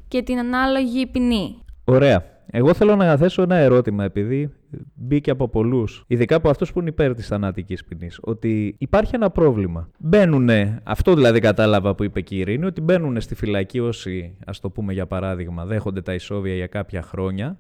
και 0.09 0.23
την 0.23 0.39
ανάλογη 0.39 1.07
ποινή. 1.07 1.57
Ωραία. 1.85 2.33
Εγώ 2.51 2.75
θέλω 2.75 2.97
να 2.97 3.17
θέσω 3.17 3.43
ένα 3.43 3.57
ερώτημα, 3.57 4.05
επειδή 4.05 4.55
μπήκε 4.95 5.31
από 5.31 5.49
πολλούς, 5.49 6.05
ειδικά 6.07 6.37
από 6.37 6.49
αυτούς 6.49 6.73
που 6.73 6.81
είναι 6.81 6.89
υπέρ 6.89 7.15
της 7.15 7.27
θανατική 7.27 7.77
ποινής, 7.89 8.19
ότι 8.23 8.77
υπάρχει 8.79 9.15
ένα 9.15 9.31
πρόβλημα. 9.31 9.89
Μπαίνουν, 9.99 10.49
αυτό 10.83 11.15
δηλαδή 11.15 11.41
κατάλαβα 11.41 11.95
που 11.95 12.05
είπε 12.05 12.21
και 12.21 12.35
η 12.35 12.39
Ειρήνη, 12.39 12.65
ότι 12.65 12.81
μπαίνουν 12.81 13.21
στη 13.21 13.35
φυλακή 13.35 13.81
όσοι, 13.81 14.37
ας 14.47 14.61
το 14.61 14.71
πούμε 14.71 14.93
για 14.93 15.07
παράδειγμα, 15.07 15.65
δέχονται 15.65 16.03
τα 16.03 16.15
ισόβια 16.15 16.55
για 16.55 16.67
κάποια 16.67 17.03
χρόνια 17.03 17.59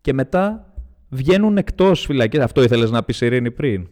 και 0.00 0.12
μετά 0.12 0.69
βγαίνουν 1.10 1.56
εκτός 1.56 2.04
φυλακής. 2.04 2.40
Αυτό 2.40 2.62
ήθελες 2.62 2.90
να 2.90 3.02
πεις 3.02 3.20
Ειρήνη 3.20 3.50
πριν; 3.50 3.88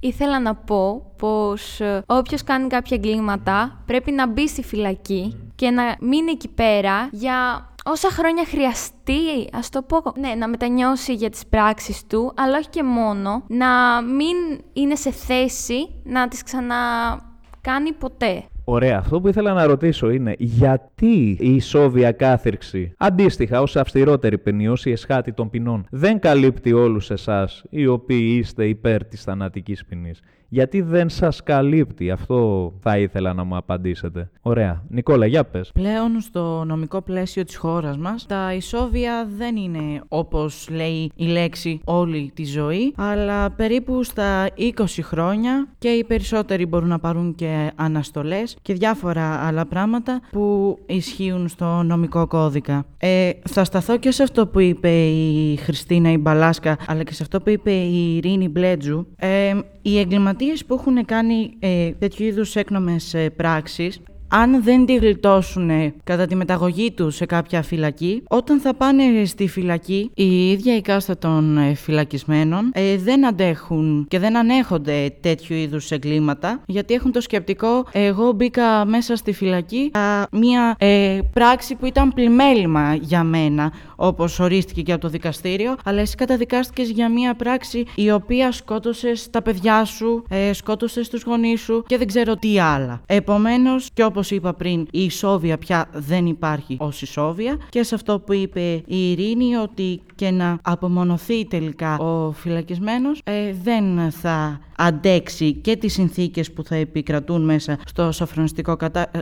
Ήθελα 0.00 0.40
να 0.40 0.54
πω 0.54 1.12
πως 1.18 1.80
ε, 1.80 2.02
όποιος 2.06 2.42
κάνει 2.42 2.68
κάποια 2.68 2.96
εγκλήματα 2.96 3.82
πρέπει 3.86 4.10
να 4.10 4.28
μπει 4.28 4.48
στη 4.48 4.62
φυλακή 4.62 5.36
και 5.54 5.70
να 5.70 5.96
μείνει 6.00 6.30
εκεί 6.30 6.48
πέρα 6.48 7.08
για 7.12 7.68
όσα 7.84 8.10
χρόνια 8.10 8.44
χρειαστεί, 8.44 9.48
ας 9.52 9.68
το 9.68 9.82
πω, 9.82 10.02
ναι, 10.18 10.34
να 10.34 10.48
μετανιώσει 10.48 11.14
για 11.14 11.30
τις 11.30 11.46
πράξεις 11.46 12.06
του, 12.06 12.32
αλλά 12.36 12.58
όχι 12.58 12.68
και 12.68 12.82
μόνο, 12.82 13.42
να 13.48 14.02
μην 14.02 14.36
είναι 14.72 14.94
σε 14.94 15.10
θέση 15.10 15.88
να 16.04 16.28
τις 16.28 16.42
ξανακάνει 16.42 17.92
ποτέ. 17.98 18.44
Ωραία. 18.64 18.98
Αυτό 18.98 19.20
που 19.20 19.28
ήθελα 19.28 19.52
να 19.52 19.66
ρωτήσω 19.66 20.10
είναι 20.10 20.34
γιατί 20.38 21.36
η 21.40 21.54
ισόβια 21.54 22.12
κάθυρξη, 22.12 22.92
αντίστοιχα 22.96 23.60
ως 23.60 23.76
αυστηρότερη 23.76 24.38
ποινή, 24.38 24.68
ως 24.68 24.84
η 24.84 24.90
εσχάτη 24.90 25.32
των 25.32 25.50
ποινών, 25.50 25.86
δεν 25.90 26.18
καλύπτει 26.18 26.72
όλους 26.72 27.10
εσάς 27.10 27.64
οι 27.70 27.86
οποίοι 27.86 28.36
είστε 28.38 28.68
υπέρ 28.68 29.04
της 29.04 29.22
θανατικής 29.22 29.84
ποινής; 29.84 30.20
Γιατί 30.54 30.80
δεν 30.80 31.08
σας 31.08 31.42
καλύπτει, 31.42 32.10
αυτό 32.10 32.72
θα 32.80 32.98
ήθελα 32.98 33.32
να 33.32 33.44
μου 33.44 33.56
απαντήσετε. 33.56 34.30
Ωραία. 34.42 34.82
Νικόλα, 34.88 35.26
για 35.26 35.44
πες. 35.44 35.70
Πλέον 35.74 36.20
στο 36.20 36.64
νομικό 36.66 37.02
πλαίσιο 37.02 37.44
της 37.44 37.56
χώρας 37.56 37.98
μας, 37.98 38.26
τα 38.26 38.54
ισόβια 38.54 39.28
δεν 39.36 39.56
είναι 39.56 40.00
όπως 40.08 40.68
λέει 40.70 41.10
η 41.14 41.24
λέξη 41.24 41.80
όλη 41.84 42.30
τη 42.34 42.44
ζωή, 42.44 42.92
αλλά 42.96 43.50
περίπου 43.50 44.02
στα 44.02 44.48
20 44.56 44.84
χρόνια 45.02 45.68
και 45.78 45.88
οι 45.88 46.04
περισσότεροι 46.04 46.66
μπορούν 46.66 46.88
να 46.88 46.98
πάρουν 46.98 47.34
και 47.34 47.70
αναστολές 47.74 48.56
και 48.62 48.74
διάφορα 48.74 49.46
άλλα 49.46 49.66
πράγματα 49.66 50.20
που 50.30 50.78
ισχύουν 50.86 51.48
στο 51.48 51.82
νομικό 51.82 52.26
κώδικα. 52.26 52.84
Ε, 52.98 53.30
θα 53.48 53.64
σταθώ 53.64 53.96
και 53.96 54.10
σε 54.10 54.22
αυτό 54.22 54.46
που 54.46 54.60
είπε 54.60 54.90
η 55.06 55.56
Χριστίνα 55.56 56.10
η 56.10 56.18
Μπαλάσκα, 56.18 56.76
αλλά 56.86 57.02
και 57.02 57.14
σε 57.14 57.22
αυτό 57.22 57.40
που 57.40 57.50
είπε 57.50 57.70
η 57.70 58.16
Ειρήνη 58.16 58.48
Μπλέτζου. 58.48 59.06
Ε, 59.16 59.52
οι 59.82 59.98
εγκληματίες 59.98 60.64
που 60.64 60.74
έχουν 60.74 61.04
κάνει 61.04 61.56
ε, 61.58 61.90
τέτοιου 61.90 62.26
είδους 62.26 62.56
έκνομες 62.56 63.14
ε, 63.14 63.30
πράξεις 63.30 64.00
αν 64.34 64.62
δεν 64.62 64.86
τη 64.86 64.94
γλιτώσουν 64.94 65.70
κατά 66.04 66.26
τη 66.26 66.34
μεταγωγή 66.34 66.92
τους 66.92 67.14
σε 67.14 67.26
κάποια 67.26 67.62
φυλακή, 67.62 68.22
όταν 68.28 68.60
θα 68.60 68.74
πάνε 68.74 69.24
στη 69.24 69.48
φυλακή, 69.48 70.10
η 70.14 70.50
ίδια 70.50 70.76
η 70.76 70.80
κάστα 70.80 71.18
των 71.18 71.58
ε, 71.58 71.74
φυλακισμένων 71.74 72.70
ε, 72.74 72.96
δεν 72.96 73.26
αντέχουν 73.26 74.06
και 74.08 74.18
δεν 74.18 74.36
ανέχονται 74.36 75.14
τέτοιου 75.20 75.56
είδους 75.56 75.90
εγκλήματα, 75.90 76.60
γιατί 76.66 76.94
έχουν 76.94 77.12
το 77.12 77.20
σκεπτικό 77.20 77.86
εγώ 77.92 78.32
μπήκα 78.32 78.84
μέσα 78.84 79.16
στη 79.16 79.32
φυλακή 79.32 79.90
για 79.92 80.28
μια 80.32 80.76
ε, 80.78 81.18
πράξη 81.32 81.74
που 81.74 81.86
ήταν 81.86 82.12
πλημέλημα 82.12 82.94
για 82.94 83.24
μένα, 83.24 83.72
όπως 83.96 84.40
ορίστηκε 84.40 84.82
και 84.82 84.92
από 84.92 85.00
το 85.00 85.08
δικαστήριο, 85.08 85.76
αλλά 85.84 86.00
εσύ 86.00 86.16
καταδικάστηκες 86.16 86.90
για 86.90 87.08
μια 87.08 87.34
πράξη 87.34 87.84
η 87.94 88.10
οποία 88.10 88.52
σκότωσες 88.52 89.30
τα 89.30 89.42
παιδιά 89.42 89.84
σου, 89.84 90.24
ε, 90.28 90.52
σκότωσες 90.52 91.08
τους 91.08 91.22
γονείς 91.22 91.60
σου 91.60 91.84
και 91.86 91.98
δεν 91.98 92.06
ξέρω 92.06 92.36
τι 92.36 92.60
άλλα. 92.60 93.00
Επομένως, 93.06 93.90
και 93.94 94.02
όπως 94.22 94.36
είπα 94.36 94.54
πριν, 94.54 94.86
η 94.90 95.04
ισόβια 95.04 95.58
πια 95.58 95.88
δεν 95.92 96.26
υπάρχει 96.26 96.76
ως 96.80 97.02
ισόβια 97.02 97.56
και 97.68 97.82
σε 97.82 97.94
αυτό 97.94 98.20
που 98.20 98.32
είπε 98.32 98.60
η 98.86 99.10
Ειρήνη 99.10 99.56
ότι 99.56 100.00
και 100.14 100.30
να 100.30 100.58
απομονωθεί 100.62 101.46
τελικά 101.46 101.98
ο 101.98 102.32
φυλακισμένος 102.32 103.20
ε, 103.24 103.52
δεν 103.62 104.10
θα 104.10 104.60
αντέξει 104.76 105.52
και 105.52 105.76
τις 105.76 105.92
συνθήκες 105.92 106.52
που 106.52 106.64
θα 106.64 106.74
επικρατούν 106.74 107.44
μέσα 107.44 107.78
στο 107.84 108.12
σοφρονιστικό 108.12 108.76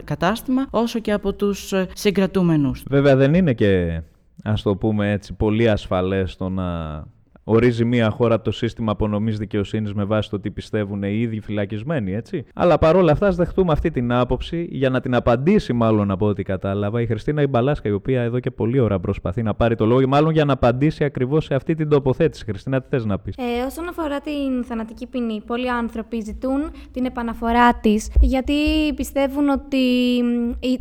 κατάστημα 0.04 0.66
όσο 0.70 0.98
και 0.98 1.12
από 1.12 1.32
τους 1.32 1.72
ε, 1.72 1.88
συγκρατούμενους. 1.94 2.84
Βέβαια 2.88 3.16
δεν 3.16 3.34
είναι 3.34 3.52
και 3.52 4.00
ας 4.42 4.62
το 4.62 4.76
πούμε 4.76 5.12
έτσι 5.12 5.32
πολύ 5.32 5.68
ασφαλές 5.68 6.36
το 6.36 6.48
να 6.48 7.04
ορίζει 7.44 7.84
μία 7.84 8.10
χώρα 8.10 8.40
το 8.40 8.50
σύστημα 8.50 8.92
απονομής 8.92 9.38
δικαιοσύνης 9.38 9.94
με 9.94 10.04
βάση 10.04 10.30
το 10.30 10.40
τι 10.40 10.50
πιστεύουν 10.50 11.02
οι 11.02 11.20
ίδιοι 11.20 11.40
φυλακισμένοι, 11.40 12.14
έτσι. 12.14 12.44
Αλλά 12.54 12.78
παρόλα 12.78 13.12
αυτά, 13.12 13.26
ας 13.26 13.36
δεχτούμε 13.36 13.72
αυτή 13.72 13.90
την 13.90 14.12
άποψη 14.12 14.68
για 14.70 14.90
να 14.90 15.00
την 15.00 15.14
απαντήσει, 15.14 15.72
μάλλον 15.72 16.10
από 16.10 16.26
ό,τι 16.26 16.42
κατάλαβα, 16.42 17.00
η 17.00 17.06
Χριστίνα 17.06 17.42
Ιμπαλάσκα, 17.42 17.88
η 17.88 17.92
οποία 17.92 18.22
εδώ 18.22 18.40
και 18.40 18.50
πολλή 18.50 18.78
ώρα 18.78 19.00
προσπαθεί 19.00 19.42
να 19.42 19.54
πάρει 19.54 19.74
το 19.74 19.86
λόγο, 19.86 20.08
μάλλον 20.08 20.32
για 20.32 20.44
να 20.44 20.52
απαντήσει 20.52 21.04
ακριβώς 21.04 21.44
σε 21.44 21.54
αυτή 21.54 21.74
την 21.74 21.88
τοποθέτηση. 21.88 22.44
Χριστίνα, 22.44 22.80
τι 22.80 22.88
θες 22.88 23.04
να 23.04 23.18
πεις; 23.18 23.34
Ε, 23.36 23.64
όσον 23.66 23.88
αφορά 23.88 24.20
την 24.20 24.64
θανατική 24.64 25.06
ποινή, 25.06 25.42
πολλοί 25.46 25.70
άνθρωποι 25.70 26.20
ζητούν 26.20 26.70
την 26.92 27.04
επαναφορά 27.04 27.74
της, 27.74 28.10
γιατί 28.20 28.54
πιστεύουν 28.96 29.48
ότι 29.48 29.78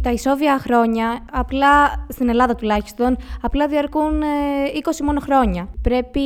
τα 0.02 0.12
ισόβια 0.12 0.60
χρόνια, 0.60 1.26
απλά 1.32 2.06
στην 2.10 2.30
Ελλάδα 2.30 2.56
τουλάχιστον, 2.56 3.18
απλά 3.42 3.68
διαρκούν 3.68 4.22
20 4.22 5.00
ε, 5.02 5.04
μόνο 5.04 5.20
χρόνια. 5.20 5.70
Πρέπει 5.82 6.20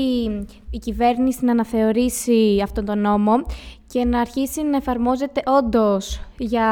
η 0.70 0.78
κυβέρνηση 0.78 1.46
να 1.46 1.52
αναθεωρήσει 1.52 2.60
αυτόν 2.63 2.86
τον 2.86 3.00
νόμο 3.00 3.34
και 3.94 4.06
να 4.06 4.20
αρχίσει 4.20 4.64
να 4.64 4.78
εφαρμόζεται 4.78 5.42
όντως 5.46 6.22
για 6.38 6.68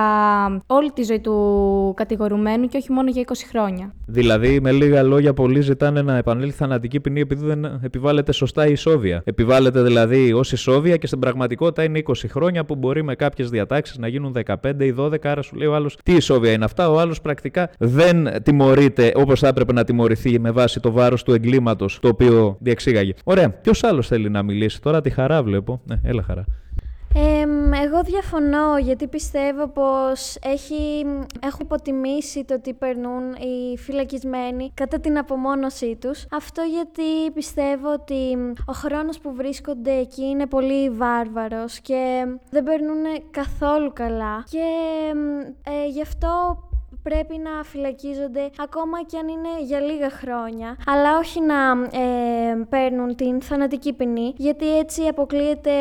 όλη 0.67 0.91
τη 0.91 1.03
ζωή 1.03 1.19
του 1.19 1.93
κατηγορουμένου 1.95 2.67
και 2.67 2.77
όχι 2.77 2.91
μόνο 2.91 3.09
για 3.09 3.23
20 3.27 3.31
χρόνια. 3.49 3.93
Δηλαδή, 4.05 4.59
με 4.59 4.71
λίγα 4.71 5.03
λόγια, 5.03 5.33
πολλοί 5.33 5.61
ζητάνε 5.61 6.01
να 6.01 6.17
επανέλθει 6.17 6.57
θανατική 6.57 6.99
ποινή 6.99 7.19
επειδή 7.19 7.45
δεν 7.45 7.79
επιβάλλεται 7.83 8.31
σωστά 8.31 8.67
η 8.67 8.71
ισόβια. 8.71 9.21
Επιβάλλεται 9.25 9.81
δηλαδή 9.81 10.33
ως 10.33 10.51
ισόβια 10.51 10.97
και 10.97 11.07
στην 11.07 11.19
πραγματικότητα 11.19 11.83
είναι 11.83 12.01
20 12.05 12.13
χρόνια 12.27 12.65
που 12.65 12.75
μπορεί 12.75 13.03
με 13.03 13.15
κάποιες 13.15 13.49
διατάξεις 13.49 13.97
να 13.97 14.07
γίνουν 14.07 14.35
15 14.45 14.55
ή 14.79 14.95
12. 14.97 15.15
Άρα 15.23 15.41
σου 15.41 15.55
λέει 15.55 15.67
ο 15.67 15.75
άλλος 15.75 15.97
τι 16.03 16.13
ισόβια 16.13 16.51
είναι 16.51 16.65
αυτά. 16.65 16.89
Ο 16.89 16.99
άλλος 16.99 17.21
πρακτικά 17.21 17.69
δεν 17.77 18.43
τιμωρείται 18.43 19.11
όπως 19.15 19.39
θα 19.39 19.47
έπρεπε 19.47 19.73
να 19.73 19.83
τιμωρηθεί 19.83 20.39
με 20.39 20.51
βάση 20.51 20.79
το 20.79 20.91
βάρος 20.91 21.23
του 21.23 21.33
εγκλήματος 21.33 21.99
το 22.01 22.07
οποίο 22.07 22.57
διεξήγαγε. 22.59 23.13
Ωραία. 23.23 23.49
Ποιος 23.49 23.83
άλλος 23.83 24.07
θέλει 24.07 24.29
να 24.29 24.43
μιλήσει 24.43 24.81
τώρα, 24.81 25.01
τη 25.01 25.09
χαρά 25.09 25.43
βλέπω. 25.43 25.81
Ναι, 25.85 25.99
έλα 26.03 26.23
χαρά 26.23 26.45
εγώ 27.83 28.01
διαφωνώ 28.03 28.77
γιατί 28.77 29.07
πιστεύω 29.07 29.67
πως 29.67 30.37
έχει, 30.41 31.05
έχουν 31.39 31.59
υποτιμήσει 31.61 32.43
το 32.43 32.59
τι 32.59 32.73
περνούν 32.73 33.33
οι 33.33 33.77
φυλακισμένοι 33.77 34.71
κατά 34.73 34.99
την 34.99 35.17
απομόνωσή 35.17 35.97
τους. 36.01 36.25
Αυτό 36.31 36.61
γιατί 36.61 37.31
πιστεύω 37.33 37.93
ότι 37.93 38.37
ο 38.65 38.73
χρόνος 38.73 39.19
που 39.19 39.33
βρίσκονται 39.33 39.91
εκεί 39.91 40.23
είναι 40.23 40.45
πολύ 40.45 40.89
βάρβαρος 40.89 41.79
και 41.79 42.25
δεν 42.49 42.63
περνούν 42.63 43.03
καθόλου 43.31 43.93
καλά 43.93 44.43
και 44.49 44.65
ε, 45.63 45.87
γι' 45.87 46.01
αυτό 46.01 46.63
πρέπει 47.03 47.35
να 47.37 47.63
φυλακίζονται 47.63 48.49
ακόμα 48.57 49.03
και 49.03 49.17
αν 49.17 49.27
είναι 49.27 49.63
για 49.65 49.79
λίγα 49.79 50.09
χρόνια, 50.09 50.77
αλλά 50.85 51.17
όχι 51.17 51.39
να 51.41 51.71
ε, 51.99 52.65
παίρνουν 52.69 53.15
την 53.15 53.41
θανατική 53.41 53.93
ποινή, 53.93 54.33
γιατί 54.37 54.77
έτσι 54.77 55.01
αποκλείεται 55.07 55.71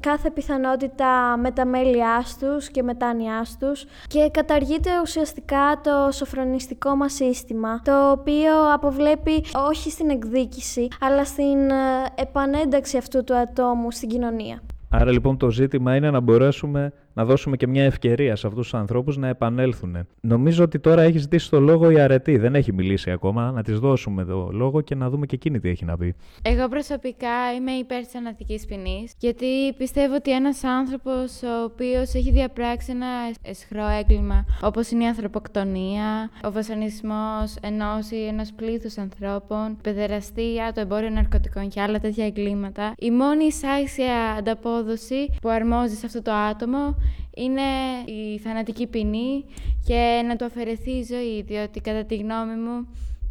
κάθε 0.00 0.30
πιθανότητα 0.30 1.36
μεταμέλειάς 1.36 2.38
τους 2.38 2.68
και 2.68 2.82
μετάνοιάς 2.82 3.56
τους 3.60 3.84
και 4.06 4.28
καταργείται 4.32 4.90
ουσιαστικά 5.02 5.80
το 5.82 6.12
σοφρονιστικό 6.12 6.96
μας 6.96 7.12
σύστημα, 7.12 7.80
το 7.84 8.10
οποίο 8.10 8.72
αποβλέπει 8.72 9.44
όχι 9.68 9.90
στην 9.90 10.10
εκδίκηση, 10.10 10.88
αλλά 11.00 11.24
στην 11.24 11.70
ε, 11.70 11.74
επανένταξη 12.14 12.96
αυτού 12.96 13.24
του 13.24 13.36
ατόμου 13.36 13.90
στην 13.90 14.08
κοινωνία. 14.08 14.60
Άρα 14.90 15.10
λοιπόν 15.10 15.36
το 15.36 15.50
ζήτημα 15.50 15.96
είναι 15.96 16.10
να 16.10 16.20
μπορέσουμε 16.20 16.92
να 17.18 17.24
δώσουμε 17.24 17.56
και 17.56 17.66
μια 17.66 17.84
ευκαιρία 17.84 18.36
σε 18.36 18.46
αυτούς 18.46 18.62
τους 18.62 18.74
ανθρώπους 18.74 19.16
να 19.16 19.28
επανέλθουν. 19.28 20.06
Νομίζω 20.20 20.64
ότι 20.64 20.78
τώρα 20.78 21.02
έχει 21.02 21.18
ζητήσει 21.18 21.50
το 21.50 21.60
λόγο 21.60 21.90
η 21.90 22.00
αρετή. 22.00 22.36
Δεν 22.36 22.54
έχει 22.54 22.72
μιλήσει 22.72 23.10
ακόμα. 23.10 23.50
Να 23.52 23.62
της 23.62 23.78
δώσουμε 23.78 24.24
το 24.24 24.48
λόγο 24.52 24.80
και 24.80 24.94
να 24.94 25.10
δούμε 25.10 25.26
και 25.26 25.34
εκείνη 25.34 25.60
τι 25.60 25.68
έχει 25.68 25.84
να 25.84 25.96
πει. 25.96 26.14
Εγώ 26.42 26.68
προσωπικά 26.68 27.52
είμαι 27.56 27.72
υπέρ 27.72 28.00
της 28.02 28.10
θανατική 28.10 28.60
ποινής, 28.68 29.12
γιατί 29.18 29.72
πιστεύω 29.76 30.14
ότι 30.14 30.32
ένας 30.32 30.64
άνθρωπος 30.64 31.42
ο 31.42 31.64
οποίος 31.64 32.14
έχει 32.14 32.30
διαπράξει 32.30 32.90
ένα 32.90 33.06
εσχρό 33.42 33.88
έγκλημα, 34.00 34.44
όπως 34.62 34.90
είναι 34.90 35.04
η 35.04 35.06
ανθρωποκτονία, 35.06 36.30
ο 36.44 36.52
βασανισμός 36.52 37.56
ενός 37.60 38.10
ή 38.10 38.26
ενός 38.26 38.52
πλήθους 38.56 38.98
ανθρώπων, 38.98 39.70
η 39.70 39.76
παιδεραστία, 39.82 40.72
το 40.74 40.80
εμπόριο 40.80 41.10
ναρκωτικών 41.10 41.68
και 41.68 41.80
άλλα 41.80 41.98
τέτοια 41.98 42.26
εγκλήματα, 42.26 42.92
η 42.98 43.10
μόνη 43.10 43.44
εισάξια 43.44 44.14
ανταπόδοση 44.38 45.30
που 45.42 45.48
αρμόζει 45.48 45.94
σε 45.94 46.06
αυτό 46.06 46.22
το 46.22 46.32
άτομο 46.32 46.96
είναι 47.36 47.62
η 48.06 48.38
θανατική 48.38 48.86
ποινή 48.86 49.44
και 49.86 50.22
να 50.26 50.36
του 50.36 50.44
αφαιρεθεί 50.44 50.90
η 50.90 51.02
ζωή, 51.02 51.42
διότι 51.42 51.80
κατά 51.80 52.04
τη 52.04 52.16
γνώμη 52.16 52.54
μου 52.54 52.88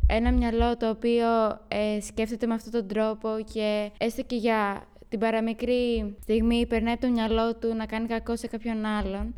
ένα 0.08 0.32
μυαλό 0.32 0.78
το 0.78 0.90
οποίο 0.90 1.28
ε, 1.68 2.02
σκέφτεται 2.02 2.48
με 2.48 2.54
αυτόν 2.54 2.72
τον 2.72 2.88
τρόπο 2.88 3.30
και 3.54 3.92
έστω 3.98 4.22
και 4.22 4.36
για 4.36 4.88
την 5.10 5.20
παραμικρή 5.20 6.16
στιγμή 6.22 6.66
περνάει 6.66 6.94
από 6.94 7.02
το 7.02 7.12
μυαλό 7.12 7.56
του 7.56 7.74
να 7.76 7.86
κάνει 7.86 8.08
κακό 8.08 8.36
σε 8.36 8.48
κάποιον 8.48 8.86
άλλον, 8.86 9.34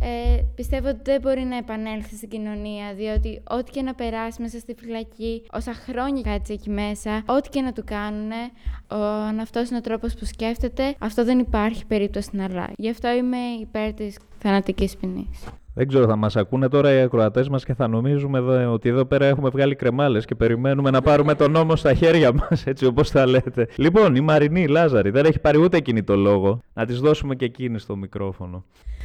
ε, 0.00 0.42
πιστεύω 0.54 0.88
ότι 0.88 1.00
δεν 1.02 1.20
μπορεί 1.20 1.40
να 1.40 1.56
επανέλθει 1.56 2.16
στην 2.16 2.28
κοινωνία, 2.28 2.94
διότι 2.94 3.42
ό,τι 3.50 3.70
και 3.70 3.82
να 3.82 3.94
περάσει 3.94 4.42
μέσα 4.42 4.58
στη 4.58 4.74
φυλακή, 4.78 5.42
όσα 5.52 5.74
χρόνια 5.74 6.22
κάτσει 6.22 6.52
εκεί 6.52 6.70
μέσα, 6.70 7.22
ό,τι 7.26 7.48
και 7.48 7.60
να 7.60 7.72
του 7.72 7.82
κάνουν, 7.84 8.30
αν 9.28 9.40
αυτός 9.40 9.68
είναι 9.68 9.78
ο 9.78 9.80
τρόπος 9.80 10.14
που 10.14 10.24
σκέφτεται, 10.24 10.94
αυτό 10.98 11.24
δεν 11.24 11.38
υπάρχει 11.38 11.86
περίπτωση 11.86 12.28
να 12.32 12.44
αλλάξει. 12.44 12.74
Γι' 12.76 12.90
αυτό 12.90 13.08
είμαι 13.08 13.38
υπέρ 13.60 13.92
της 13.92 14.18
θανατικής 14.38 14.96
ποινής. 14.96 15.44
Δεν 15.74 15.88
ξέρω, 15.88 16.06
θα 16.06 16.16
μας 16.16 16.36
ακούνε 16.36 16.68
τώρα 16.68 16.94
οι 16.94 17.00
ακροατές 17.00 17.48
μας 17.48 17.64
και 17.64 17.74
θα 17.74 17.88
νομίζουμε 17.88 18.38
εδώ, 18.38 18.72
ότι 18.72 18.88
εδώ 18.88 19.04
πέρα 19.04 19.26
έχουμε 19.26 19.48
βγάλει 19.48 19.74
κρεμάλες 19.74 20.24
και 20.24 20.34
περιμένουμε 20.34 20.90
να 20.90 21.00
πάρουμε 21.00 21.34
τον 21.34 21.50
νόμο 21.50 21.76
στα 21.76 21.94
χέρια 21.94 22.32
μας, 22.32 22.66
έτσι 22.66 22.86
όπως 22.86 23.10
τα 23.10 23.26
λέτε. 23.26 23.68
Λοιπόν, 23.76 24.14
η 24.14 24.20
Μαρινή, 24.20 24.60
η 24.60 24.66
Λάζαρη, 24.66 25.10
δεν 25.10 25.24
έχει 25.24 25.38
πάρει 25.38 25.58
ούτε 25.58 25.76
εκείνη 25.76 26.02
το 26.02 26.16
λόγο. 26.16 26.60
Να 26.74 26.86
της 26.86 27.00
δώσουμε 27.00 27.34
και 27.34 27.44
εκείνη 27.44 27.78
στο 27.78 27.96
μικρόφωνο. 27.96 28.64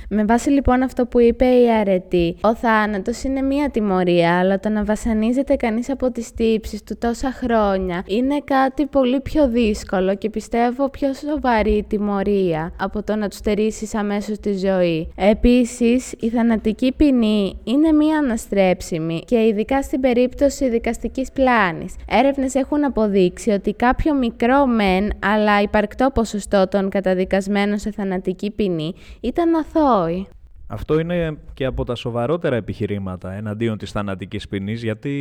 Με 0.10 0.26
βάση 0.26 0.50
λοιπόν 0.50 0.82
αυτό 0.82 1.06
που 1.06 1.20
είπε 1.20 1.46
η 1.46 1.72
αρετή, 1.80 2.38
ο 2.42 2.56
θάνατος 2.56 3.24
είναι 3.24 3.42
μία 3.42 3.70
τιμωρία, 3.70 4.40
αλλά 4.40 4.60
το 4.60 4.70
να 4.70 4.84
βασανίζεται 4.84 5.56
κανείς 5.56 5.90
από 5.90 6.12
τις 6.12 6.34
τύψεις 6.34 6.84
του 6.84 6.98
τόσα 7.00 7.32
χρόνια 7.32 8.04
είναι 8.08 8.42
κάτι 8.44 8.86
πολύ 8.86 9.22
πιο 9.22 9.50
δύσκολο 9.50 10.16
και 10.16 10.30
πιστεύω 10.30 10.90
πιο 10.90 11.14
σοβαρή 11.14 11.86
τιμωρία 11.88 12.72
από 12.80 13.04
το 13.04 13.16
να 13.16 13.28
τους 13.28 13.38
στερήσεις 13.38 13.96
αμέσως 13.96 14.40
τη 14.40 14.58
ζωή. 14.58 15.12
Επίσης, 15.16 16.12
η 16.20 16.30
θανατική 16.30 16.55
ποινή 16.96 17.60
είναι 17.64 17.92
μία 17.92 18.18
αναστρέψιμη 18.18 19.22
και 19.26 19.46
ειδικά 19.46 19.82
στην 19.82 20.00
περίπτωση 20.00 20.70
δικαστικής 20.70 21.32
πλάνης. 21.32 21.96
Έρευνες 22.10 22.56
έχουν 22.56 22.84
αποδείξει 22.84 23.50
ότι 23.50 23.74
κάποιο 23.74 24.14
μικρό 24.14 24.66
μεν, 24.66 25.10
αλλά 25.20 25.62
υπαρκτό 25.62 26.12
ποσοστό 26.14 26.68
των 26.68 26.90
καταδικασμένων 26.90 27.78
σε 27.78 27.92
θανατική 27.92 28.52
ποινή 28.52 28.94
ήταν 29.22 29.56
αθώο 29.56 30.26
αυτό 30.68 31.00
είναι 31.00 31.38
και 31.54 31.66
από 31.66 31.84
τα 31.84 31.96
σοβαρότερα 31.96 32.56
επιχειρήματα 32.56 33.34
εναντίον 33.34 33.78
της 33.78 33.92
θανατικής 33.92 34.48
ποινής, 34.48 34.84
γιατί 34.84 35.14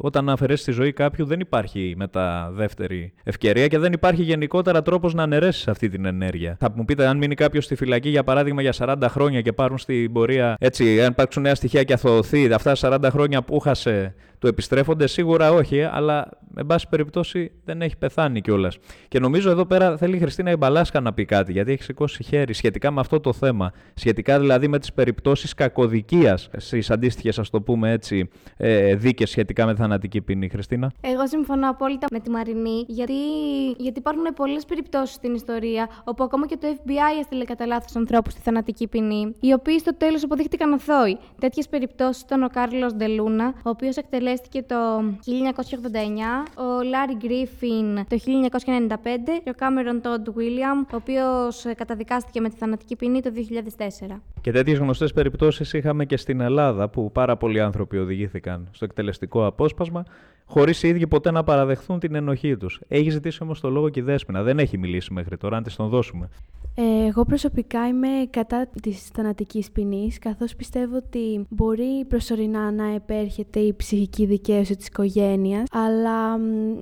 όταν 0.00 0.28
αφαιρέσεις 0.28 0.64
τη 0.64 0.72
ζωή 0.72 0.92
κάποιου 0.92 1.26
δεν 1.26 1.40
υπάρχει 1.40 1.94
μετά 1.96 2.50
δεύτερη 2.52 3.12
ευκαιρία 3.22 3.66
και 3.66 3.78
δεν 3.78 3.92
υπάρχει 3.92 4.22
γενικότερα 4.22 4.82
τρόπος 4.82 5.14
να 5.14 5.22
αναιρέσεις 5.22 5.68
αυτή 5.68 5.88
την 5.88 6.04
ενέργεια. 6.04 6.56
Θα 6.58 6.72
μου 6.74 6.84
πείτε, 6.84 7.06
αν 7.06 7.16
μείνει 7.16 7.34
κάποιος 7.34 7.64
στη 7.64 7.74
φυλακή 7.74 8.08
για 8.08 8.24
παράδειγμα 8.24 8.62
για 8.62 8.72
40 8.76 8.96
χρόνια 9.08 9.40
και 9.40 9.52
πάρουν 9.52 9.78
στην 9.78 10.12
πορεία 10.12 10.56
έτσι, 10.58 11.02
αν 11.02 11.10
υπάρξουν 11.10 11.42
νέα 11.42 11.54
στοιχεία 11.54 11.82
και 11.82 11.92
αθωωωθεί, 11.92 12.52
αυτά 12.52 12.72
τα 12.72 12.98
40 13.06 13.10
χρόνια 13.10 13.42
που 13.42 13.58
χάσε 13.58 14.14
του 14.42 14.48
επιστρέφονται, 14.48 15.06
σίγουρα 15.06 15.52
όχι, 15.52 15.82
αλλά 15.82 16.28
εν 16.56 16.66
πάση 16.66 16.88
περιπτώσει 16.88 17.52
δεν 17.64 17.82
έχει 17.82 17.96
πεθάνει 17.96 18.40
κιόλας. 18.40 18.78
Και 19.08 19.18
νομίζω 19.18 19.50
εδώ 19.50 19.64
πέρα 19.66 19.96
θέλει 19.96 20.16
η 20.16 20.18
Χριστίνα 20.18 20.50
Ιμπαλάσκα 20.50 21.00
να 21.00 21.12
πει 21.12 21.24
κάτι, 21.24 21.52
γιατί 21.52 21.72
έχει 21.72 21.82
σηκώσει 21.82 22.22
χέρι 22.22 22.54
σχετικά 22.54 22.90
με 22.90 23.00
αυτό 23.00 23.20
το 23.20 23.32
θέμα. 23.32 23.72
Σχετικά 23.94 24.40
δηλαδή 24.40 24.68
με 24.68 24.78
τις 24.78 24.92
περιπτώσεις 24.92 25.54
κακοδικίας 25.54 26.48
στις 26.56 26.90
αντίστοιχες, 26.90 27.38
ας 27.38 27.50
το 27.50 27.60
πούμε 27.60 27.90
έτσι, 27.90 28.28
ε, 28.56 28.94
δίκες 28.94 29.30
σχετικά 29.30 29.66
με 29.66 29.74
θανατική 29.74 30.20
ποινή. 30.20 30.48
Χριστίνα. 30.48 30.92
Εγώ 31.00 31.26
συμφωνώ 31.26 31.70
απόλυτα 31.70 32.06
με 32.10 32.20
τη 32.20 32.30
Μαρινή, 32.30 32.84
γιατί, 32.86 33.12
γιατί 33.76 33.98
υπάρχουν 33.98 34.24
πολλές 34.34 34.64
περιπτώσεις 34.64 35.14
στην 35.14 35.34
ιστορία 35.34 35.88
όπου 36.04 36.24
ακόμα 36.24 36.46
και 36.46 36.56
το 36.56 36.66
FBI 36.76 37.18
έστειλε 37.20 37.44
κατά 37.44 37.66
λάθος 37.66 37.96
ανθρώπους 37.96 38.32
στη 38.32 38.40
θανατική 38.42 38.88
ποινή, 38.88 39.34
οι 39.40 39.52
οποίοι 39.52 39.78
στο 39.78 39.96
τέλος 39.96 40.22
αποδείχτηκαν 40.24 40.72
αθώοι. 40.72 41.18
Τέτοιες 41.40 41.68
περιπτώσεις 41.68 42.22
ήταν 42.22 42.42
ο 42.42 42.48
Κάρλος 42.48 42.94
Ντελούνα, 42.94 43.54
ο 43.56 43.68
οποίος 43.70 43.96
εκτελέστηκε 43.96 44.30
το 44.66 44.76
1989, 46.56 46.62
ο 46.62 46.82
Λάρι 46.82 47.16
Γκρίφιν 47.16 47.94
το 48.08 48.16
1995 48.16 48.96
και 49.44 49.50
ο 49.50 49.52
Κάμερον 49.56 50.00
Τόντ 50.00 50.28
Βίλιαμ, 50.30 50.78
ο 50.78 50.96
οποίος 50.96 51.64
καταδικάστηκε 51.76 52.40
με 52.40 52.48
τη 52.48 52.56
θανατική 52.56 52.96
ποινή 52.96 53.20
το 53.22 53.30
2004. 54.10 54.20
Και 54.40 54.52
τέτοιες 54.52 54.78
γνωστές 54.78 55.12
περιπτώσεις 55.12 55.72
είχαμε 55.72 56.04
και 56.04 56.16
στην 56.16 56.40
Ελλάδα, 56.40 56.88
που 56.88 57.12
πάρα 57.12 57.36
πολλοί 57.36 57.60
άνθρωποι 57.60 57.98
οδηγήθηκαν 57.98 58.68
στο 58.72 58.84
εκτελεστικό 58.84 59.46
απόσπασμα, 59.46 60.04
χωρίς 60.44 60.82
οι 60.82 60.88
ίδιοι 60.88 61.06
ποτέ 61.06 61.30
να 61.30 61.44
παραδεχθούν 61.44 61.98
την 61.98 62.14
ενοχή 62.14 62.56
τους. 62.56 62.80
Έχει 62.88 63.10
ζητήσει 63.10 63.42
όμως 63.42 63.60
το 63.60 63.70
λόγο 63.70 63.88
και 63.88 64.00
η 64.00 64.02
Δέσποινα. 64.02 64.42
Δεν 64.42 64.58
έχει 64.58 64.78
μιλήσει 64.78 65.12
μέχρι 65.12 65.36
τώρα, 65.36 65.56
αν 65.56 65.62
της 65.62 65.76
τον 65.76 65.88
δώσουμε. 65.88 66.28
Ε, 66.74 67.06
εγώ 67.06 67.24
προσωπικά 67.24 67.88
είμαι 67.88 68.08
κατά 68.30 68.68
της 68.82 69.08
θανατικής 69.14 69.70
ποινής, 69.70 70.18
καθώς 70.18 70.56
πιστεύω 70.56 70.96
ότι 70.96 71.46
μπορεί 71.48 72.04
προσωρινά 72.08 72.72
να 72.72 72.94
επέρχεται 72.94 73.60
η 73.60 73.74
ψυχική 73.74 74.26
δικαίωση 74.26 74.76
της 74.76 74.86
οικογένειας, 74.86 75.68
αλλά 75.72 76.36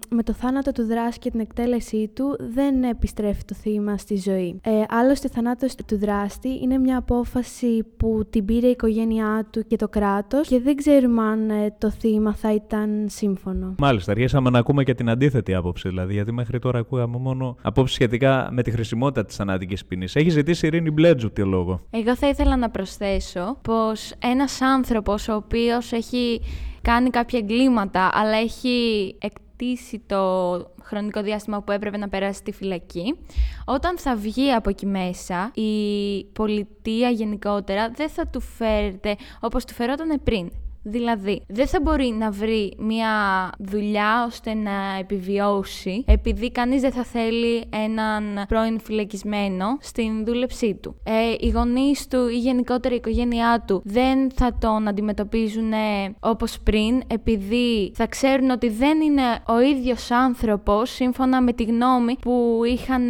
με 0.08 0.22
το 0.24 0.32
θάνατο 0.32 0.72
του 0.72 0.86
δράση 0.86 1.18
και 1.18 1.30
την 1.30 1.40
εκτέλεσή 1.40 2.10
του 2.14 2.36
δεν 2.54 2.82
επιστρέφει 2.82 3.44
το 3.44 3.54
θύμα 3.54 3.96
στη 3.96 4.16
ζωή. 4.16 4.60
Ε, 4.62 4.82
άλλωστε, 4.88 5.28
θανάτωση 5.28 5.76
του 5.86 5.98
δράστη 5.98 6.58
είναι 6.62 6.78
μια 6.78 6.96
απόφαση 6.96 7.84
που 7.96 8.26
την 8.30 8.44
πήρε 8.44 8.66
η 8.66 8.70
οικογένειά 8.70 9.46
του 9.50 9.66
και 9.66 9.76
το 9.76 9.88
κράτος 9.88 10.48
και 10.48 10.60
δεν 10.60 10.76
ξέρουμε 10.76 11.22
αν 11.22 11.50
ε, 11.50 11.74
το 11.78 11.90
θύμα 11.90 12.34
θα 12.34 12.54
ήταν 12.54 13.06
σύμφωνο. 13.08 13.49
Μάλιστα, 13.78 14.12
αρχίσαμε 14.12 14.50
να 14.50 14.58
ακούμε 14.58 14.84
και 14.84 14.94
την 14.94 15.10
αντίθετη 15.10 15.54
άποψη, 15.54 15.88
δηλαδή, 15.88 16.12
γιατί 16.12 16.32
μέχρι 16.32 16.58
τώρα 16.58 16.78
ακούγαμε 16.78 17.18
μόνο 17.18 17.56
απόψη 17.62 17.94
σχετικά 17.94 18.48
με 18.52 18.62
τη 18.62 18.70
χρησιμότητα 18.70 19.24
της 19.24 19.36
θανατικής 19.36 19.84
έχει 20.12 20.30
ζητήσει 20.30 20.66
η 20.66 20.68
Ειρήνη 20.72 20.90
Μπλέτζου 20.90 21.32
τι 21.32 21.42
λόγο. 21.42 21.80
Εγώ 21.90 22.16
θα 22.16 22.28
ήθελα 22.28 22.56
να 22.56 22.70
προσθέσω 22.70 23.56
πως 23.62 24.12
ένας 24.18 24.60
άνθρωπος 24.60 25.28
ο 25.28 25.34
οποίος 25.34 25.92
έχει 25.92 26.40
κάνει 26.82 27.10
κάποια 27.10 27.38
εγκλήματα 27.38 28.10
αλλά 28.12 28.36
έχει 28.36 29.16
αμφισβητήσει 29.60 30.02
το 30.06 30.72
χρονικό 30.82 31.22
διάστημα 31.22 31.62
που 31.62 31.72
έπρεπε 31.72 31.96
να 31.96 32.08
περάσει 32.08 32.38
στη 32.38 32.52
φυλακή. 32.52 33.16
Όταν 33.64 33.98
θα 33.98 34.16
βγει 34.16 34.52
από 34.52 34.70
εκεί 34.70 34.86
μέσα, 34.86 35.50
η 35.54 36.24
πολιτεία 36.24 37.10
γενικότερα 37.10 37.90
δεν 37.90 38.08
θα 38.08 38.26
του 38.26 38.40
φέρεται 38.40 39.16
όπως 39.40 39.64
του 39.64 39.74
φερόταν 39.74 40.20
πριν. 40.24 40.50
Δηλαδή, 40.82 41.42
δεν 41.48 41.66
θα 41.66 41.80
μπορεί 41.82 42.14
να 42.18 42.30
βρει 42.30 42.74
μια 42.78 43.10
δουλειά 43.58 44.24
ώστε 44.26 44.54
να 44.54 44.98
επιβιώσει, 44.98 46.04
επειδή 46.06 46.50
κανείς 46.50 46.80
δεν 46.80 46.92
θα 46.92 47.04
θέλει 47.04 47.64
έναν 47.70 48.44
πρώην 48.48 48.80
φυλακισμένο 48.80 49.66
στην 49.80 50.24
δούλεψή 50.24 50.74
του. 50.74 50.96
Ε, 51.04 51.34
οι 51.38 51.48
γονείς 51.48 52.06
του 52.06 52.28
ή 52.28 52.38
γενικότερα 52.38 52.94
η 52.94 52.96
οικογένειά 52.96 53.64
του 53.66 53.82
δεν 53.84 54.30
θα 54.30 54.56
τον 54.60 54.88
αντιμετωπίζουν 54.88 55.72
όπως 56.20 56.58
πριν, 56.60 57.02
επειδή 57.06 57.92
θα 57.94 58.06
ξέρουν 58.06 58.50
ότι 58.50 58.68
δεν 58.68 59.00
είναι 59.00 59.22
ο 59.46 59.60
ίδιος 59.60 60.10
άνθρωπος, 60.10 60.90
σύμφωνα 60.90 61.42
με 61.42 61.52
τη 61.52 61.64
γνώμη 61.64 62.16
που 62.20 62.60
είχαν 62.66 63.08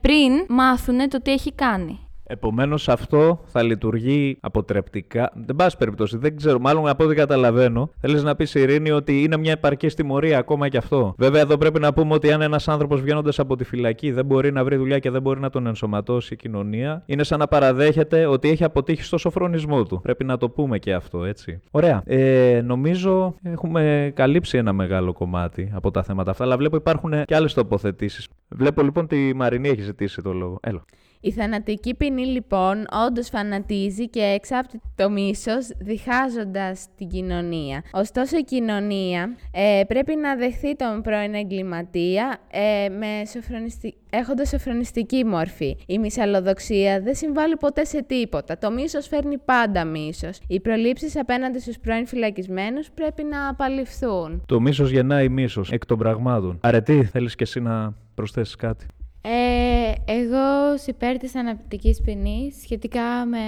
πριν 0.00 0.32
μάθουν 0.48 1.08
το 1.08 1.22
τι 1.22 1.32
έχει 1.32 1.52
κάνει. 1.52 1.98
Επομένως, 2.24 2.88
αυτό 2.88 3.40
θα 3.44 3.62
λειτουργεί 3.62 4.38
αποτρεπτικά. 4.40 5.32
Δεν 5.34 5.56
πάση 5.56 5.76
περιπτώσει, 5.76 6.16
δεν 6.16 6.36
ξέρω. 6.36 6.58
Μάλλον 6.58 6.88
από 6.88 7.04
ό,τι 7.04 7.14
καταλαβαίνω, 7.14 7.90
θέλεις 8.00 8.22
να 8.22 8.36
πεις 8.36 8.54
Ειρήνη 8.54 8.90
ότι 8.90 9.22
είναι 9.22 9.36
μια 9.36 9.52
επαρκή 9.52 9.86
τιμωρία 9.86 10.38
ακόμα 10.38 10.68
και 10.68 10.76
αυτό. 10.76 11.14
Βέβαια, 11.18 11.40
εδώ 11.40 11.56
πρέπει 11.56 11.80
να 11.80 11.92
πούμε 11.92 12.14
ότι 12.14 12.32
αν 12.32 12.40
ένας 12.42 12.68
άνθρωπος 12.68 13.00
βγαίνοντας 13.00 13.38
από 13.38 13.56
τη 13.56 13.64
φυλακή 13.64 14.10
δεν 14.10 14.24
μπορεί 14.24 14.52
να 14.52 14.64
βρει 14.64 14.76
δουλειά 14.76 14.98
και 14.98 15.10
δεν 15.10 15.22
μπορεί 15.22 15.40
να 15.40 15.50
τον 15.50 15.66
ενσωματώσει 15.66 16.34
η 16.34 16.36
κοινωνία, 16.36 17.02
είναι 17.06 17.22
σαν 17.22 17.38
να 17.38 17.46
παραδέχεται 17.46 18.26
ότι 18.26 18.50
έχει 18.50 18.64
αποτύχει 18.64 19.02
στο 19.02 19.18
σοφρονισμό 19.18 19.82
του. 19.84 20.00
Πρέπει 20.02 20.24
να 20.24 20.36
το 20.36 20.50
πούμε 20.50 20.78
και 20.78 20.92
αυτό, 20.94 21.24
έτσι. 21.24 21.60
Ωραία. 21.70 22.02
Ε, 22.04 22.60
νομίζω 22.64 23.34
έχουμε 23.42 24.12
καλύψει 24.14 24.58
ένα 24.58 24.72
μεγάλο 24.72 25.12
κομμάτι 25.12 25.70
από 25.74 25.90
τα 25.90 26.02
θέματα 26.02 26.30
αυτά, 26.30 26.44
αλλά 26.44 26.56
βλέπω 26.56 26.76
υπάρχουν 26.76 27.24
και 27.24 27.34
άλλες 27.34 27.54
τοποθετήσεις. 27.54 28.28
Βλέπω 28.48 28.82
λοιπόν 28.82 29.06
τη 29.06 29.34
Μαρινή 29.34 29.68
έχει 29.68 29.82
ζητήσει 29.82 30.22
το 30.22 30.32
λόγο. 30.32 30.58
Έλα. 30.62 30.84
Η 31.24 31.30
θανατική 31.30 31.94
ποινή 31.94 32.26
λοιπόν 32.26 32.86
όντως 33.06 33.28
φανατίζει 33.28 34.08
και 34.08 34.20
εξάπτει 34.20 34.80
το 34.94 35.10
μίσος 35.10 35.68
διχάζοντας 35.78 36.86
την 36.96 37.08
κοινωνία. 37.08 37.82
Ωστόσο 37.92 38.36
η 38.36 38.44
κοινωνία 38.44 39.36
ε, 39.52 39.82
πρέπει 39.88 40.16
να 40.16 40.36
δεχθεί 40.36 40.76
τον 40.76 41.02
πρώην 41.02 41.34
εγκληματία 41.34 42.38
ε, 42.50 42.88
με 42.88 43.26
σοφρονιστη... 43.32 43.94
έχοντας 44.10 44.48
σοφρονιστική 44.48 45.24
μορφή. 45.24 45.76
Η 45.86 45.98
μυσαλλοδοξία 45.98 47.00
δεν 47.00 47.14
συμβάλλει 47.14 47.56
ποτέ 47.56 47.84
σε 47.84 48.02
τίποτα. 48.02 48.58
Το 48.58 48.70
μίσος 48.70 49.06
φέρνει 49.06 49.38
πάντα 49.38 49.84
μίσος. 49.84 50.40
Οι 50.46 50.60
προλήψεις 50.60 51.16
απέναντι 51.16 51.60
στους 51.60 51.78
πρώην 51.78 52.06
φυλακισμένους 52.06 52.90
πρέπει 52.90 53.22
να 53.22 53.48
απαλληφθούν. 53.48 54.42
Το 54.46 54.60
μίσος 54.60 54.90
γεννάει 54.90 55.28
μίσος 55.28 55.72
εκ 55.72 55.86
των 55.86 55.98
πραγμάτων. 55.98 56.58
Αρετή, 56.60 57.04
θέλεις 57.04 57.34
και 57.34 57.42
εσύ 57.44 57.60
να 57.60 57.94
προσθέσεις 58.14 58.56
κάτι; 58.56 58.86
Ε, 59.24 59.92
εγώ 60.04 60.74
υπέρ 60.86 61.18
της 61.18 61.34
αναπτικής 61.34 62.00
ποινής 62.00 62.54
σχετικά 62.62 63.24
με 63.26 63.38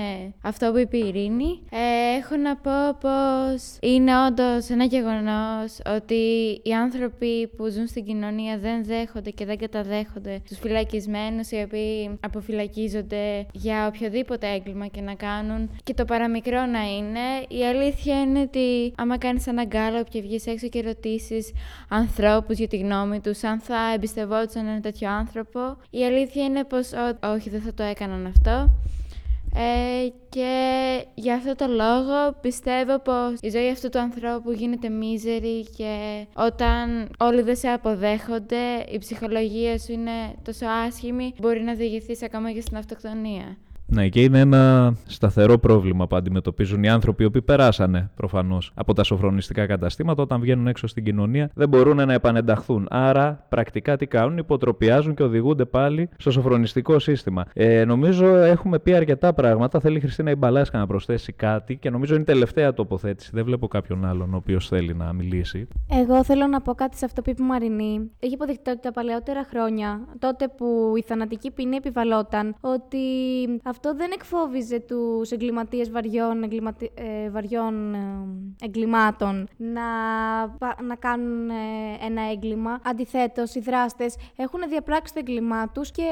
αυτό 0.43 0.71
που 0.73 0.79
είπε 0.79 0.97
η 0.97 1.07
Ειρήνη. 1.07 1.63
Ε, 1.71 2.17
έχω 2.19 2.37
να 2.37 2.57
πω 2.57 2.99
πως 3.01 3.77
είναι 3.81 4.13
όντως 4.27 4.69
ένα 4.69 4.85
γεγονός 4.85 5.81
ότι 5.97 6.15
οι 6.63 6.73
άνθρωποι 6.75 7.47
που 7.57 7.69
ζουν 7.69 7.87
στην 7.87 8.05
κοινωνία 8.05 8.59
δεν 8.59 8.85
δέχονται 8.85 9.31
και 9.31 9.45
δεν 9.45 9.59
καταδέχονται 9.59 10.41
τους 10.49 10.59
φυλακισμένους 10.59 11.51
οι 11.51 11.63
οποίοι 11.65 12.19
αποφυλακίζονται 12.21 13.47
για 13.53 13.87
οποιοδήποτε 13.87 14.47
έγκλημα 14.49 14.87
και 14.87 15.01
να 15.01 15.15
κάνουν 15.15 15.71
και 15.85 15.95
το 15.95 16.05
παραμικρό 16.05 16.67
να 16.67 16.83
είναι. 16.97 17.21
Η 17.49 17.65
αλήθεια 17.65 18.21
είναι 18.21 18.41
ότι 18.41 18.93
άμα 18.97 19.19
κάνεις 19.19 19.47
ένα 19.47 19.65
γκάλωπ 19.65 20.09
και 20.09 20.21
βγεις 20.21 20.47
έξω 20.47 20.69
και 20.69 20.81
ρωτήσεις 20.81 21.53
ανθρώπους 21.89 22.59
για 22.59 22.69
τη 22.69 22.77
γνώμη 22.77 23.21
τους 23.21 23.43
αν 23.43 23.61
θα 23.61 23.93
εμπιστευόντουσαν 23.95 24.67
ένα 24.67 24.81
τέτοιο 24.81 25.11
άνθρωπο 25.11 25.64
η 25.91 26.05
αλήθεια 26.05 26.45
είναι 26.45 26.65
πως 26.65 26.91
όχι, 27.35 27.51
δεν 27.51 27.61
θα 27.61 27.75
το 27.75 27.83
έκαναν 27.83 28.27
αυτό. 28.27 28.71
Ε, 29.57 30.09
και 30.29 31.05
για 31.15 31.35
αυτό 31.35 31.55
το 31.55 31.67
λόγο 31.67 32.37
πιστεύω 32.41 32.99
πως 32.99 33.39
η 33.41 33.51
ζωή 33.51 33.71
αυτού 33.71 33.89
του 33.89 33.99
ανθρώπου 33.99 34.53
γίνεται 34.53 34.89
μίζερη 34.89 35.67
και 35.77 36.27
όταν 36.35 37.09
όλοι 37.19 37.43
δεν 37.43 37.57
σε 37.57 37.69
αποδέχονται, 37.69 38.85
η 38.91 38.99
ψυχολογία 38.99 39.79
σου 39.79 39.93
είναι 39.93 40.35
τόσο 40.43 40.67
άσχημη, 40.67 41.35
μπορεί 41.41 41.63
να 41.63 41.75
διηγηθείς 41.75 42.23
ακόμα 42.23 42.53
και 42.53 42.61
στην 42.61 42.77
αυτοκτονία. 42.77 43.57
Ναι, 43.87 44.09
και 44.09 44.23
είναι 44.23 44.39
ένα 44.39 44.95
σταθερό 45.07 45.59
πρόβλημα 45.59 46.07
που 46.07 46.17
αντιμετωπίζουν 46.17 46.83
οι 46.83 46.89
άνθρωποι 46.89 47.23
οι 47.23 47.27
οποίοι 47.27 47.43
περάσανε 47.43 48.11
προφανώς 48.17 48.73
από 48.75 48.93
τα 48.93 49.03
σοφρονιστικά 49.03 49.67
καταστήματα. 49.67 50.23
Όταν 50.23 50.41
βγαίνουν 50.41 50.67
έξω 50.67 50.87
στην 50.87 51.05
κοινωνία, 51.05 51.51
δεν 51.55 51.69
μπορούν 51.69 51.97
να 52.07 52.13
επανενταχθούν. 52.13 52.87
Άρα, 52.91 53.47
πρακτικά 53.49 53.97
τι 53.97 54.07
κάνουν, 54.07 54.39
υποτροπιάζουν 54.39 55.15
και 55.15 55.23
οδηγούνται 55.23 55.65
πάλι 55.65 56.09
στο 56.17 56.31
σοφρονιστικό 56.31 56.99
σύστημα. 56.99 57.45
Ε, 57.53 57.85
νομίζω 57.85 58.27
έχουμε 58.27 58.79
πει 58.79 58.95
αρκετά 58.95 59.35
πράγματα. 59.35 59.81
Θέλει 59.81 59.97
η 59.97 60.01
Χριστίνα 60.01 60.31
Ιμπαλάσκα 60.31 60.79
να 60.79 60.87
προσθέσει 60.87 61.33
κάτι 61.33 61.77
και 61.77 61.91
νομίζω 61.91 62.15
είναι 62.15 62.23
η 62.23 62.27
τελευταία 62.27 62.75
τοποθέτηση. 62.75 63.31
Δεν 63.33 63.45
βλέπω 63.45 63.69
κάποιον 63.69 64.05
άλλον 64.05 64.35
ο 64.35 64.37
οποίος 64.37 64.69
θέλει 64.69 64.95
να 64.95 65.13
μιλήσει. 65.13 65.69
Εγώ 65.91 66.25
θέλω 66.25 66.47
να 66.47 66.61
πω 66.61 66.75
κάτι 66.75 66.97
σε 66.97 67.05
αυτό 67.05 67.23
που 67.23 67.31
είπε 67.31 67.43
η 67.43 67.47
Μαρινή. 67.47 68.11
Έχει 68.19 68.35
αποδειχτεί 68.35 68.71
ότι 68.71 68.81
τα 68.81 68.93
παλαιότερα 68.93 69.45
χρόνια, 69.45 70.01
τότε 70.19 70.49
που 70.57 70.93
η 70.97 71.03
θανατική 71.03 71.51
ποινή 71.51 71.77
επιβαλόταν, 71.77 72.55
ότι 72.61 72.99
αυτό 73.75 73.95
δεν 73.95 74.11
εκφόβιζε 74.15 74.81
τους 74.81 75.31
εγκληματίες 75.31 75.91
βαριών, 75.91 76.43
εγκληματι... 76.43 76.91
ε, 76.95 77.31
βαριών 77.31 77.95
ε, 77.95 77.99
εγκλημάτων 78.65 79.49
να, 79.57 79.89
να 80.87 80.95
κάνουν 80.99 81.51
ε, 81.51 81.55
ένα 82.07 82.23
έγκλημα. 82.33 82.81
Αντιθέτως, 82.85 83.55
οι 83.55 83.61
δράστες 83.61 84.17
έχουν 84.37 84.61
διαπράξει 84.69 85.13
το 85.13 85.19
έγκλημά 85.23 85.69
τους 85.69 85.91
και 85.91 86.03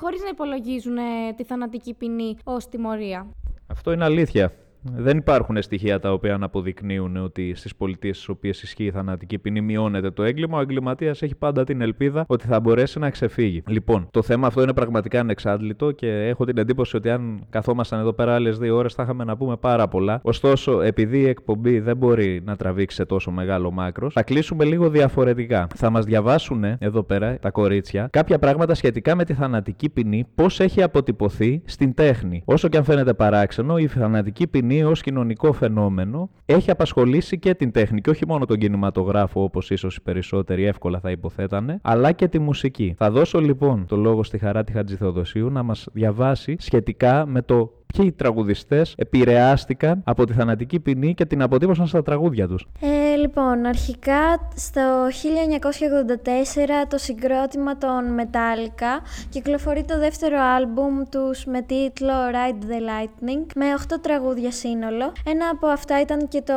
χωρίς 0.00 0.20
να 0.22 0.28
υπολογίζουν 0.28 0.96
τη 1.36 1.44
θανατική 1.44 1.94
ποινή 1.94 2.36
ως 2.44 2.68
τιμωρία. 2.68 3.26
Αυτό 3.66 3.92
είναι 3.92 4.04
αλήθεια. 4.04 4.52
Δεν 4.96 5.16
υπάρχουν 5.18 5.62
στοιχεία 5.62 6.00
τα 6.00 6.12
οποία 6.12 6.36
να 6.38 6.46
αποδεικνύουν 6.46 7.16
ότι 7.16 7.54
στις 7.54 7.76
πολιτείες 7.76 8.16
στις 8.16 8.28
οποίες 8.28 8.62
ισχύει 8.62 8.84
η 8.84 8.90
θανατική 8.90 9.38
ποινή 9.38 9.60
μειώνεται 9.60 10.10
το 10.10 10.22
έγκλημα. 10.22 10.58
Ο 10.58 10.60
εγκληματίας 10.60 11.22
έχει 11.22 11.34
πάντα 11.34 11.64
την 11.64 11.80
ελπίδα 11.80 12.24
ότι 12.26 12.46
θα 12.46 12.60
μπορέσει 12.60 12.98
να 12.98 13.10
ξεφύγει. 13.10 13.62
Λοιπόν, 13.66 14.08
το 14.10 14.22
θέμα 14.22 14.46
αυτό 14.46 14.62
είναι 14.62 14.72
πραγματικά 14.72 15.20
ανεξάντλητο 15.20 15.90
και 15.90 16.08
έχω 16.08 16.44
την 16.44 16.58
εντύπωση 16.58 16.96
ότι 16.96 17.10
αν 17.10 17.46
καθόμασταν 17.50 18.00
εδώ 18.00 18.12
πέρα 18.12 18.34
άλλες 18.34 18.58
δύο 18.58 18.76
ώρες 18.76 18.94
θα 18.94 19.02
είχαμε 19.02 19.24
να 19.24 19.36
πούμε 19.36 19.56
πάρα 19.56 19.88
πολλά. 19.88 20.20
Ωστόσο, 20.22 20.80
επειδή 20.80 21.18
η 21.18 21.28
εκπομπή 21.28 21.80
δεν 21.80 21.96
μπορεί 21.96 22.42
να 22.44 22.56
τραβήξει 22.56 22.96
σε 22.96 23.04
τόσο 23.04 23.30
μεγάλο 23.30 23.70
μάκρος, 23.70 24.12
θα 24.12 24.22
κλείσουμε 24.22 24.64
λίγο 24.64 24.90
διαφορετικά. 24.90 25.66
Θα 25.74 25.90
μας 25.90 26.04
διαβάσουν 26.04 26.64
εδώ 26.78 27.02
πέρα 27.02 27.38
τα 27.38 27.50
κορίτσια 27.50 28.08
κάποια 28.10 28.38
πράγματα 28.38 28.74
σχετικά 28.74 29.14
με 29.14 29.24
τη 29.24 29.34
θανατική 29.34 29.88
ποινή, 29.88 30.26
πώς 30.34 30.60
έχει 30.60 30.82
αποτυπωθεί 30.82 31.62
στην 31.64 31.94
τέχνη. 31.94 32.42
Όσο 32.44 32.68
και 32.68 32.76
αν 32.76 32.84
φαίνεται 32.84 33.14
παράξενο, 33.14 33.78
η 33.78 33.86
θανατική 33.86 34.46
ποινή 34.46 34.75
ως 34.84 35.00
κοινωνικό 35.00 35.52
φαινόμενο 35.52 36.30
έχει 36.46 36.70
απασχολήσει 36.70 37.38
και 37.38 37.54
την 37.54 37.70
τέχνη 37.72 38.00
και 38.00 38.10
όχι 38.10 38.26
μόνο 38.26 38.44
τον 38.44 38.58
κινηματογράφο 38.58 39.42
όπως 39.42 39.70
ίσως 39.70 39.96
οι 39.96 40.02
περισσότεροι 40.02 40.64
εύκολα 40.64 41.00
θα 41.00 41.10
υποθέτανε, 41.10 41.78
αλλά 41.82 42.12
και 42.12 42.28
τη 42.28 42.38
μουσική. 42.38 42.94
Θα 42.98 43.10
δώσω 43.10 43.40
λοιπόν 43.40 43.86
το 43.86 43.96
λόγο 43.96 44.24
στη 44.24 44.38
Χαράτη 44.38 44.72
Χατζηθεοδοσίου 44.72 45.50
να 45.50 45.62
μας 45.62 45.88
διαβάσει 45.92 46.56
σχετικά 46.58 47.26
με 47.26 47.42
το 47.42 47.72
ποιοι 47.96 48.12
τραγουδιστές 48.12 48.94
επηρεάστηκαν 48.96 50.02
από 50.04 50.24
τη 50.24 50.32
θανατική 50.32 50.80
ποινή 50.80 51.14
και 51.14 51.24
την 51.26 51.42
αποτύπωσαν 51.42 51.86
στα 51.86 52.02
τραγούδια 52.02 52.48
τους. 52.48 52.66
Ε, 52.80 53.16
λοιπόν, 53.16 53.66
αρχικά 53.66 54.48
στο 54.54 54.80
1984 55.10 56.86
το 56.88 56.98
συγκρότημα 56.98 57.76
των 57.76 58.02
Metallica 58.18 59.02
κυκλοφορεί 59.28 59.84
το 59.84 59.98
δεύτερο 59.98 60.36
άλμπουμ 60.40 61.02
τους 61.10 61.44
με 61.44 61.62
τίτλο 61.62 62.12
Ride 62.32 62.62
the 62.70 62.80
Lightning 62.90 63.46
με 63.54 63.66
8 63.88 63.94
τραγούδια 64.00 64.50
σύνολο. 64.50 65.12
Ένα 65.26 65.48
από 65.52 65.66
αυτά 65.66 66.00
ήταν 66.00 66.28
και 66.28 66.42
το 66.42 66.54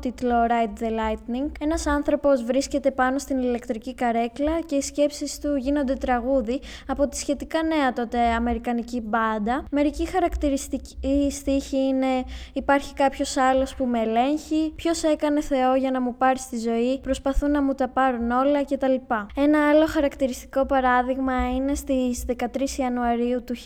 τίτλο 0.00 0.34
Ride 0.48 0.82
the 0.82 0.88
Lightning. 0.88 1.50
Ένας 1.60 1.86
άνθρωπος 1.86 2.44
βρίσκεται 2.44 2.90
πάνω 2.90 3.18
στην 3.18 3.38
ηλεκτρική 3.38 3.94
καρέκλα 3.94 4.60
και 4.66 4.74
οι 4.74 4.80
σκέψεις 4.80 5.38
του 5.38 5.56
γίνονται 5.56 5.94
τραγούδι 5.94 6.60
από 6.86 7.08
τη 7.08 7.16
σχετικά 7.16 7.62
νέα 7.62 7.92
τότε 7.92 8.18
αμερικανική 8.18 9.00
μπάντα. 9.00 9.64
Μερικοί 9.70 10.08
χαρακτηριστικοί 10.08 10.81
η 11.00 11.30
στίχη 11.30 11.76
είναι 11.76 12.24
υπάρχει 12.52 12.94
κάποιος 12.94 13.36
άλλος 13.36 13.74
που 13.74 13.84
με 13.84 14.00
ελέγχει, 14.00 14.72
ποιος 14.76 15.02
έκανε 15.02 15.40
Θεό 15.40 15.74
για 15.74 15.90
να 15.90 16.00
μου 16.00 16.14
πάρει 16.16 16.38
στη 16.38 16.58
ζωή, 16.58 17.00
προσπαθούν 17.00 17.50
να 17.50 17.62
μου 17.62 17.74
τα 17.74 17.88
πάρουν 17.88 18.30
όλα 18.30 18.64
κτλ. 18.64 18.94
Ένα 19.36 19.68
άλλο 19.68 19.86
χαρακτηριστικό 19.86 20.66
παράδειγμα 20.66 21.54
είναι 21.54 21.74
στις 21.74 22.24
13 22.26 22.78
Ιανουαρίου 22.78 23.44
του 23.44 23.54
1967 23.56 23.64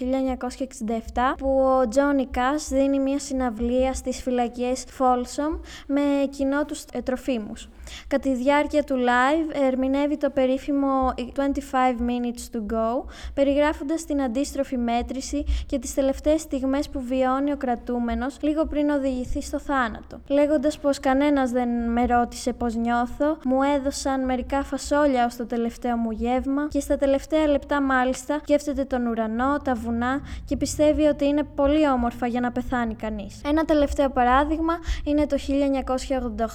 που 1.39 1.49
ο 1.49 1.89
Τζόνι 1.89 2.27
Κάς 2.27 2.69
δίνει 2.69 2.99
μια 2.99 3.19
συναυλία 3.19 3.95
στις 3.95 4.23
φυλακές 4.23 4.85
Folsom 4.99 5.61
με 5.87 6.03
κοινό 6.31 6.65
τους 6.65 6.85
τροφίμους. 7.05 7.69
Κατά 8.07 8.29
τη 8.29 8.35
διάρκεια 8.35 8.85
του 8.85 8.95
live 8.95 9.65
ερμηνεύει 9.67 10.17
το 10.17 10.31
περίφημο 10.31 11.15
25 11.17 11.21
minutes 12.01 12.57
to 12.57 12.75
go, 12.75 13.05
περιγράφοντας 13.35 14.05
την 14.05 14.23
αντίστροφη 14.23 14.77
μέτρηση 14.77 15.45
και 15.67 15.79
τις 15.79 15.95
τελευταίες 15.95 16.41
στιγμές 16.41 16.89
που 16.89 17.01
βιώνει 17.01 17.53
ο 17.53 17.57
κρατούμενος 17.57 18.37
λίγο 18.41 18.67
πριν 18.67 18.91
οδηγηθεί 18.91 19.43
στο 19.43 19.59
θάνατο. 19.59 20.21
Λέγοντας 20.29 20.79
πως 20.79 21.01
κανένας 21.01 21.51
δεν 21.51 21.69
με 21.93 22.07
ρώτησε 22.07 22.53
πώς 22.53 22.75
νιώθω, 22.75 23.39
μου 23.45 23.63
έδωσαν 23.63 24.25
μερικά 24.25 24.63
φασόλια 24.63 25.25
ως 25.25 25.37
το 25.37 25.47
τελευταίο 25.47 25.97
μου 25.97 26.11
γεύμα 26.11 26.69
και 26.69 26.81
στα 26.81 26.97
τελευταία 26.97 27.47
λεπτά 27.47 27.83
μάλιστα 27.83 28.39
σκέφτεται 28.43 28.85
τον 28.85 29.07
ουρανό, 29.07 29.59
τα 29.65 29.75
βουνά 29.75 30.21
και 30.45 30.57
πιστεύει 30.57 31.07
ότι 31.07 31.27
είναι 31.27 31.43
πολύ 31.43 31.89
όμορφα 31.89 32.27
για 32.27 32.41
να 32.41 32.53
πεθάνει 32.53 32.95
κανείς. 32.95 33.41
Ένα 33.47 33.65
τελευταίο 33.65 34.11
παράδειγμα 34.11 34.75
είναι 35.05 35.27
το 35.27 35.37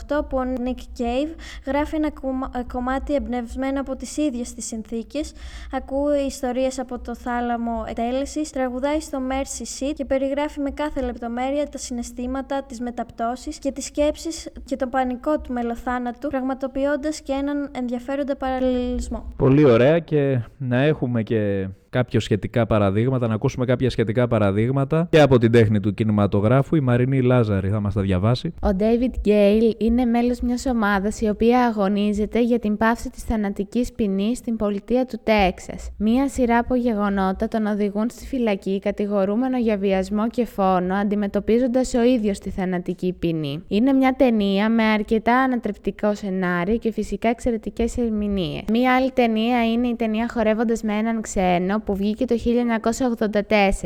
1988 0.10 0.26
που 0.30 0.38
ο 0.38 0.44
Nick 0.66 1.02
Cave 1.02 1.21
γράφει 1.66 1.96
ένα 1.96 2.08
ε, 2.08 2.64
κομμάτι 2.74 3.16
εμπνευσμένο 3.16 3.80
από 3.80 3.96
τις 3.96 4.18
ίδιες 4.18 4.54
τις 4.54 4.66
συνθήκες, 4.66 5.34
ακούει 5.72 6.20
ιστορίες 6.20 6.80
από 6.80 7.00
το 7.00 7.16
θάλαμο 7.16 7.84
εκτέλεσης, 7.88 8.50
τραγουδάει 8.50 9.00
στο 9.00 9.20
Mercy 9.30 9.62
Seat 9.62 9.94
και 9.96 10.06
περιγράφει 10.06 10.60
με 10.60 10.70
κάθε 10.70 11.02
λεπτομέρεια 11.02 11.70
τα 11.70 11.78
συναισθήματα, 11.78 12.64
τις 12.64 12.80
μεταπτώσεις 12.80 13.60
και 13.60 13.72
τις 13.72 13.86
σκέψεις 13.86 14.50
και 14.66 14.76
τον 14.76 14.90
πανικό 14.90 15.40
του 15.40 15.54
μελοθάνατου, 15.54 16.28
πραγματοποιώντας 16.28 17.22
και 17.22 17.32
έναν 17.34 17.70
ενδιαφέροντα 17.72 18.36
παραλληλισμό. 18.36 19.34
Πολύ 19.38 19.64
ωραία 19.64 20.00
και 20.00 20.40
να 20.58 20.82
έχουμε 20.82 21.24
και 21.24 21.68
κάποια 21.92 22.20
σχετικά 22.20 22.66
παραδείγματα, 22.66 23.28
να 23.28 23.34
ακούσουμε 23.34 23.66
κάποια 23.66 23.90
σχετικά 23.90 24.28
παραδείγματα 24.28 25.08
και 25.10 25.22
από 25.22 25.38
την 25.38 25.52
τέχνη 25.52 25.80
του 25.80 25.94
κινηματογράφου. 25.94 26.76
Η 26.76 26.80
Μαρινή 26.80 27.22
Λάζαρη 27.22 27.70
θα 27.70 27.80
μας 27.80 27.94
τα 27.94 28.02
διαβάσει. 28.02 28.54
Ο 28.64 28.70
David 28.80 29.28
Gale 29.28 29.74
είναι 29.78 30.06
μέλος 30.06 30.42
μιας 30.42 30.66
ομάδας 30.66 31.22
η 31.22 31.30
οποία 31.30 31.66
αγωνίζεται 31.66 32.42
για 32.42 32.60
την 32.60 32.78
πάυση 32.78 33.10
της 33.10 33.24
θανατικής 33.24 33.92
ποινής 33.92 34.38
στην 34.38 34.56
πολιτεία 34.56 35.06
του 35.06 35.20
Τέξας. 35.24 35.90
Μία 35.98 36.30
σειρά 36.30 36.58
από 36.58 36.76
γεγονότα 36.76 37.48
τον 37.48 37.66
οδηγούν 37.66 38.10
στη 38.10 38.26
φυλακή 38.26 38.80
κατηγορούμενο 38.80 39.58
για 39.58 39.78
βιασμό 39.78 40.30
και 40.30 40.46
φόνο, 40.46 40.96
αντιμετωπίζοντας 40.96 41.94
ο 41.94 42.04
ίδιος 42.04 42.40
τη 42.40 42.50
θανατική 42.50 43.16
ποινή. 43.20 43.64
Είναι 43.68 43.94
μια 43.94 44.14
ταινία 44.18 44.70
με 44.70 44.84
αρκετά 44.84 45.38
ανατρεπτικό 45.38 46.16
σενάριο 46.16 46.78
και 46.78 46.92
φυσικά 46.92 47.30
εξαιρετικές 47.30 47.98
ερμηνείες. 47.98 48.64
Μία 48.72 48.96
άλλη 48.96 49.12
ταινία 49.12 49.72
είναι 49.72 49.88
η 49.88 49.96
ταινία 49.96 50.30
Χορεύοντας 50.34 50.84
με 50.84 50.94
έναν 50.94 51.22
ξένο 51.22 51.81
που 51.86 51.96
βγήκε 51.96 52.26
το 52.26 52.36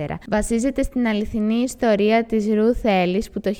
1984. 0.05 0.15
Βασίζεται 0.29 0.83
στην 0.83 1.07
αληθινή 1.07 1.55
ιστορία 1.55 2.23
της 2.23 2.45
Ruth 2.49 2.87
Ellis 2.87 3.23
που 3.31 3.39
το 3.39 3.51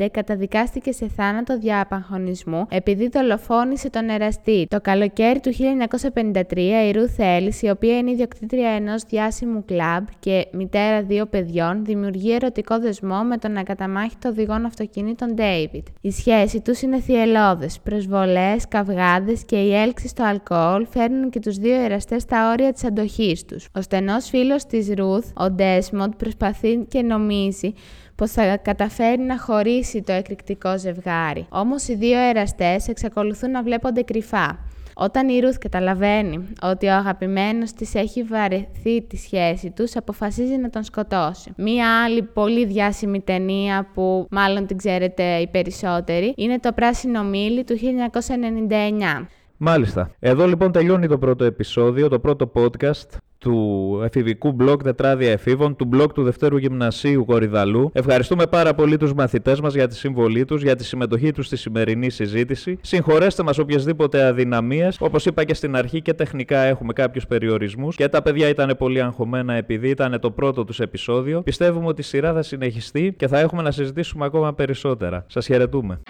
1955 0.00 0.06
καταδικάστηκε 0.10 0.92
σε 0.92 1.08
θάνατο 1.16 1.58
δια 1.58 1.80
απαγχωνισμού 1.80 2.66
επειδή 2.70 3.08
δολοφόνησε 3.08 3.90
τον 3.90 4.08
εραστή. 4.08 4.66
Το 4.70 4.80
καλοκαίρι 4.80 5.40
του 5.40 5.52
1953 5.52 6.56
η 6.56 6.94
Ruth 6.94 7.22
Ellis, 7.22 7.62
η 7.62 7.70
οποία 7.70 7.98
είναι 7.98 8.10
ιδιοκτήτρια 8.10 8.68
ενός 8.68 9.02
διάσημου 9.02 9.64
κλαμπ 9.64 10.04
και 10.20 10.46
μητέρα 10.52 11.02
δύο 11.02 11.26
παιδιών, 11.26 11.84
δημιουργεί 11.84 12.34
ερωτικό 12.34 12.78
δεσμό 12.78 13.22
με 13.22 13.36
τον 13.36 13.56
ακαταμάχητο 13.56 14.28
οδηγό 14.28 14.54
αυτοκινήτων 14.66 15.34
David. 15.36 15.82
Η 16.00 16.10
σχέση 16.10 16.60
τους 16.60 16.82
είναι 16.82 17.00
θυελώδες. 17.00 17.80
Προσβολές, 17.80 18.68
καυγάδες 18.68 19.44
και 19.44 19.56
η 19.56 19.74
έλξη 19.74 20.08
στο 20.08 20.24
αλκοόλ 20.24 20.86
φέρνουν 20.90 21.30
και 21.30 21.38
τους 21.38 21.56
δύο 21.56 21.74
εραστές 21.74 22.22
στα 22.22 22.50
όρια 22.50 22.72
της 22.72 22.84
αντοχής 22.90 23.44
τους. 23.44 23.68
Ο 23.72 23.80
στενός 23.80 24.28
φίλος 24.28 24.64
της 24.64 24.88
Ρουθ, 24.96 25.26
ο 25.34 25.50
Ντέσμοντ, 25.50 26.12
προσπαθεί 26.14 26.76
και 26.88 27.02
νομίζει 27.02 27.72
πως 28.14 28.30
θα 28.30 28.56
καταφέρει 28.56 29.22
να 29.22 29.38
χωρίσει 29.38 30.02
το 30.02 30.12
εκρηκτικό 30.12 30.78
ζευγάρι. 30.78 31.46
Όμως 31.48 31.88
οι 31.88 31.94
δύο 31.94 32.18
εραστές 32.18 32.88
εξακολουθούν 32.88 33.50
να 33.50 33.62
βλέπονται 33.62 34.02
κρυφά. 34.02 34.58
Όταν 34.94 35.28
η 35.28 35.40
Ρουθ 35.40 35.58
καταλαβαίνει 35.58 36.48
ότι 36.62 36.86
ο 36.86 36.92
αγαπημένος 36.92 37.72
της 37.72 37.94
έχει 37.94 38.22
βαρεθεί 38.22 39.02
τη 39.02 39.16
σχέση 39.16 39.70
τους, 39.70 39.96
αποφασίζει 39.96 40.56
να 40.56 40.70
τον 40.70 40.82
σκοτώσει. 40.82 41.52
Μία 41.56 42.02
άλλη 42.04 42.22
πολύ 42.22 42.66
διάσημη 42.66 43.20
ταινία 43.20 43.90
που 43.94 44.26
μάλλον 44.30 44.66
την 44.66 44.76
ξέρετε 44.76 45.36
οι 45.36 45.46
περισσότεροι 45.46 46.32
είναι 46.36 46.58
το 46.58 46.72
Πράσινο 46.72 47.24
Μήλι 47.24 47.64
του 47.64 47.76
1999. 47.76 49.26
Μάλιστα. 49.62 50.10
Εδώ 50.18 50.46
λοιπόν 50.46 50.72
τελειώνει 50.72 51.06
το 51.06 51.18
πρώτο 51.18 51.44
επεισόδιο, 51.44 52.08
το 52.08 52.18
πρώτο 52.18 52.52
podcast 52.54 53.18
του 53.38 54.00
εφηβικού 54.04 54.56
blog 54.60 54.82
Τετράδια 54.82 55.30
Εφήβων, 55.30 55.76
του 55.76 55.88
blog 55.92 56.06
του 56.14 56.22
Δευτέρου 56.22 56.56
Γυμνασίου 56.56 57.24
Κορυδαλού. 57.24 57.90
Ευχαριστούμε 57.92 58.46
πάρα 58.46 58.74
πολύ 58.74 58.96
τους 58.96 59.14
μαθητές 59.14 59.60
μας 59.60 59.74
για 59.74 59.86
τη 59.88 59.94
συμβολή 59.94 60.44
τους, 60.44 60.62
για 60.62 60.76
τη 60.76 60.84
συμμετοχή 60.84 61.32
τους 61.32 61.46
στη 61.46 61.56
σημερινή 61.56 62.10
συζήτηση. 62.10 62.78
Συγχωρέστε 62.80 63.42
μας 63.42 63.58
οποιασδήποτε 63.58 64.24
αδυναμίες. 64.24 64.96
Όπως 65.00 65.26
είπα 65.26 65.44
και 65.44 65.54
στην 65.54 65.76
αρχή, 65.76 66.02
και 66.02 66.14
τεχνικά 66.14 66.58
έχουμε 66.58 66.92
κάποιους 66.92 67.26
περιορισμούς 67.26 67.96
και 67.96 68.08
τα 68.08 68.22
παιδιά 68.22 68.48
ήταν 68.48 68.74
πολύ 68.78 69.02
αγχωμένα 69.02 69.54
επειδή 69.54 69.88
ήταν 69.88 70.20
το 70.20 70.30
πρώτο 70.30 70.64
τους 70.64 70.80
επεισόδιο. 70.80 71.42
Πιστεύουμε 71.42 71.86
ότι 71.86 72.00
η 72.00 72.04
σειρά 72.04 72.32
θα 72.32 72.42
συνεχιστεί 72.42 73.14
και 73.16 73.28
θα 73.28 73.38
έχουμε 73.38 73.62
να 73.62 73.70
συζητήσουμε 73.70 74.24
ακόμα 74.24 74.54
περισσότερα. 74.54 75.24
Σας 75.28 75.46
χαιρετούμε. 75.46 76.00